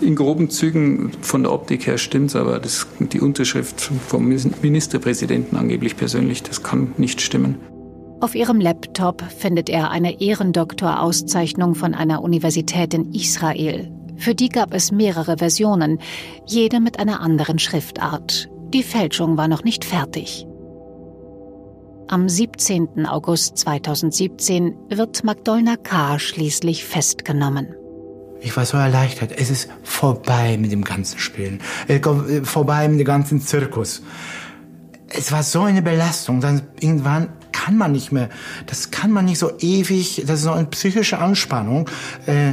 in 0.00 0.16
groben 0.16 0.50
Zügen 0.50 1.12
von 1.20 1.44
der 1.44 1.52
Optik 1.52 1.86
her 1.86 1.96
stimmt 1.96 2.34
aber 2.34 2.58
das, 2.58 2.86
die 2.98 3.20
Unterschrift 3.20 3.90
vom 4.08 4.26
Ministerpräsidenten 4.62 5.56
angeblich 5.56 5.96
persönlich, 5.96 6.42
das 6.42 6.62
kann 6.62 6.92
nicht 6.96 7.20
stimmen. 7.20 7.56
Auf 8.20 8.34
ihrem 8.34 8.60
Laptop 8.60 9.22
findet 9.38 9.68
er 9.68 9.90
eine 9.90 10.20
Ehrendoktorauszeichnung 10.20 11.74
von 11.74 11.94
einer 11.94 12.22
Universität 12.22 12.94
in 12.94 13.12
Israel. 13.12 13.90
Für 14.22 14.36
die 14.36 14.50
gab 14.50 14.72
es 14.72 14.92
mehrere 14.92 15.38
Versionen, 15.38 15.98
jede 16.46 16.78
mit 16.78 17.00
einer 17.00 17.20
anderen 17.22 17.58
Schriftart. 17.58 18.48
Die 18.72 18.84
Fälschung 18.84 19.36
war 19.36 19.48
noch 19.48 19.64
nicht 19.64 19.84
fertig. 19.84 20.46
Am 22.06 22.28
17. 22.28 23.04
August 23.06 23.58
2017 23.58 24.76
wird 24.90 25.24
Magdolna 25.24 25.74
K. 25.74 26.20
schließlich 26.20 26.84
festgenommen. 26.84 27.74
Ich 28.40 28.56
war 28.56 28.64
so 28.64 28.76
erleichtert. 28.76 29.32
Es 29.36 29.50
ist 29.50 29.68
vorbei 29.82 30.56
mit 30.56 30.70
dem 30.70 30.84
ganzen 30.84 31.18
Spielen. 31.18 31.60
Äh, 31.88 31.98
vorbei 32.44 32.86
mit 32.86 33.00
dem 33.00 33.06
ganzen 33.06 33.40
Zirkus. 33.40 34.04
Es 35.08 35.32
war 35.32 35.42
so 35.42 35.62
eine 35.62 35.82
Belastung. 35.82 36.40
Dann 36.40 36.62
irgendwann 36.78 37.30
kann 37.50 37.76
man 37.76 37.90
nicht 37.90 38.12
mehr, 38.12 38.28
das 38.66 38.92
kann 38.92 39.10
man 39.10 39.24
nicht 39.24 39.38
so 39.38 39.50
ewig, 39.58 40.22
das 40.28 40.38
ist 40.38 40.44
so 40.44 40.52
eine 40.52 40.66
psychische 40.66 41.18
Anspannung. 41.18 41.90
Äh, 42.26 42.52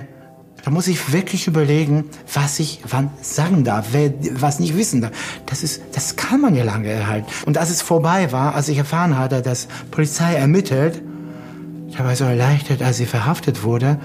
da 0.64 0.72
muss 0.72 0.88
ich 0.88 1.12
wirklich 1.14 1.48
überlegen, 1.48 2.10
was 2.34 2.60
ich 2.60 2.82
wann 2.88 3.12
sagen 3.22 3.64
darf, 3.64 3.88
wer 3.92 4.14
was 4.34 4.60
nicht 4.60 4.76
wissen 4.76 5.02
darf. 5.02 5.12
Das 5.46 5.64
ist, 5.64 5.82
das 5.94 6.16
kann 6.16 6.42
man 6.42 6.56
ja 6.56 6.64
lange 6.64 6.90
erhalten. 6.90 7.28
Und 7.46 7.58
als 7.58 7.70
es 7.70 7.82
vorbei 7.82 8.32
war, 8.32 8.56
als 8.56 8.68
ich 8.70 8.78
erfahren 8.78 9.18
hatte, 9.18 9.42
dass 9.42 9.68
Polizei 9.92 10.36
ermittelt, 10.36 11.02
da 11.98 12.04
war 12.04 12.14
ich 12.14 12.20
so 12.20 12.26
erleichtert, 12.26 12.82
als 12.82 12.98
sie 12.98 13.06
verhaftet 13.06 13.64
wurde. 13.64 14.00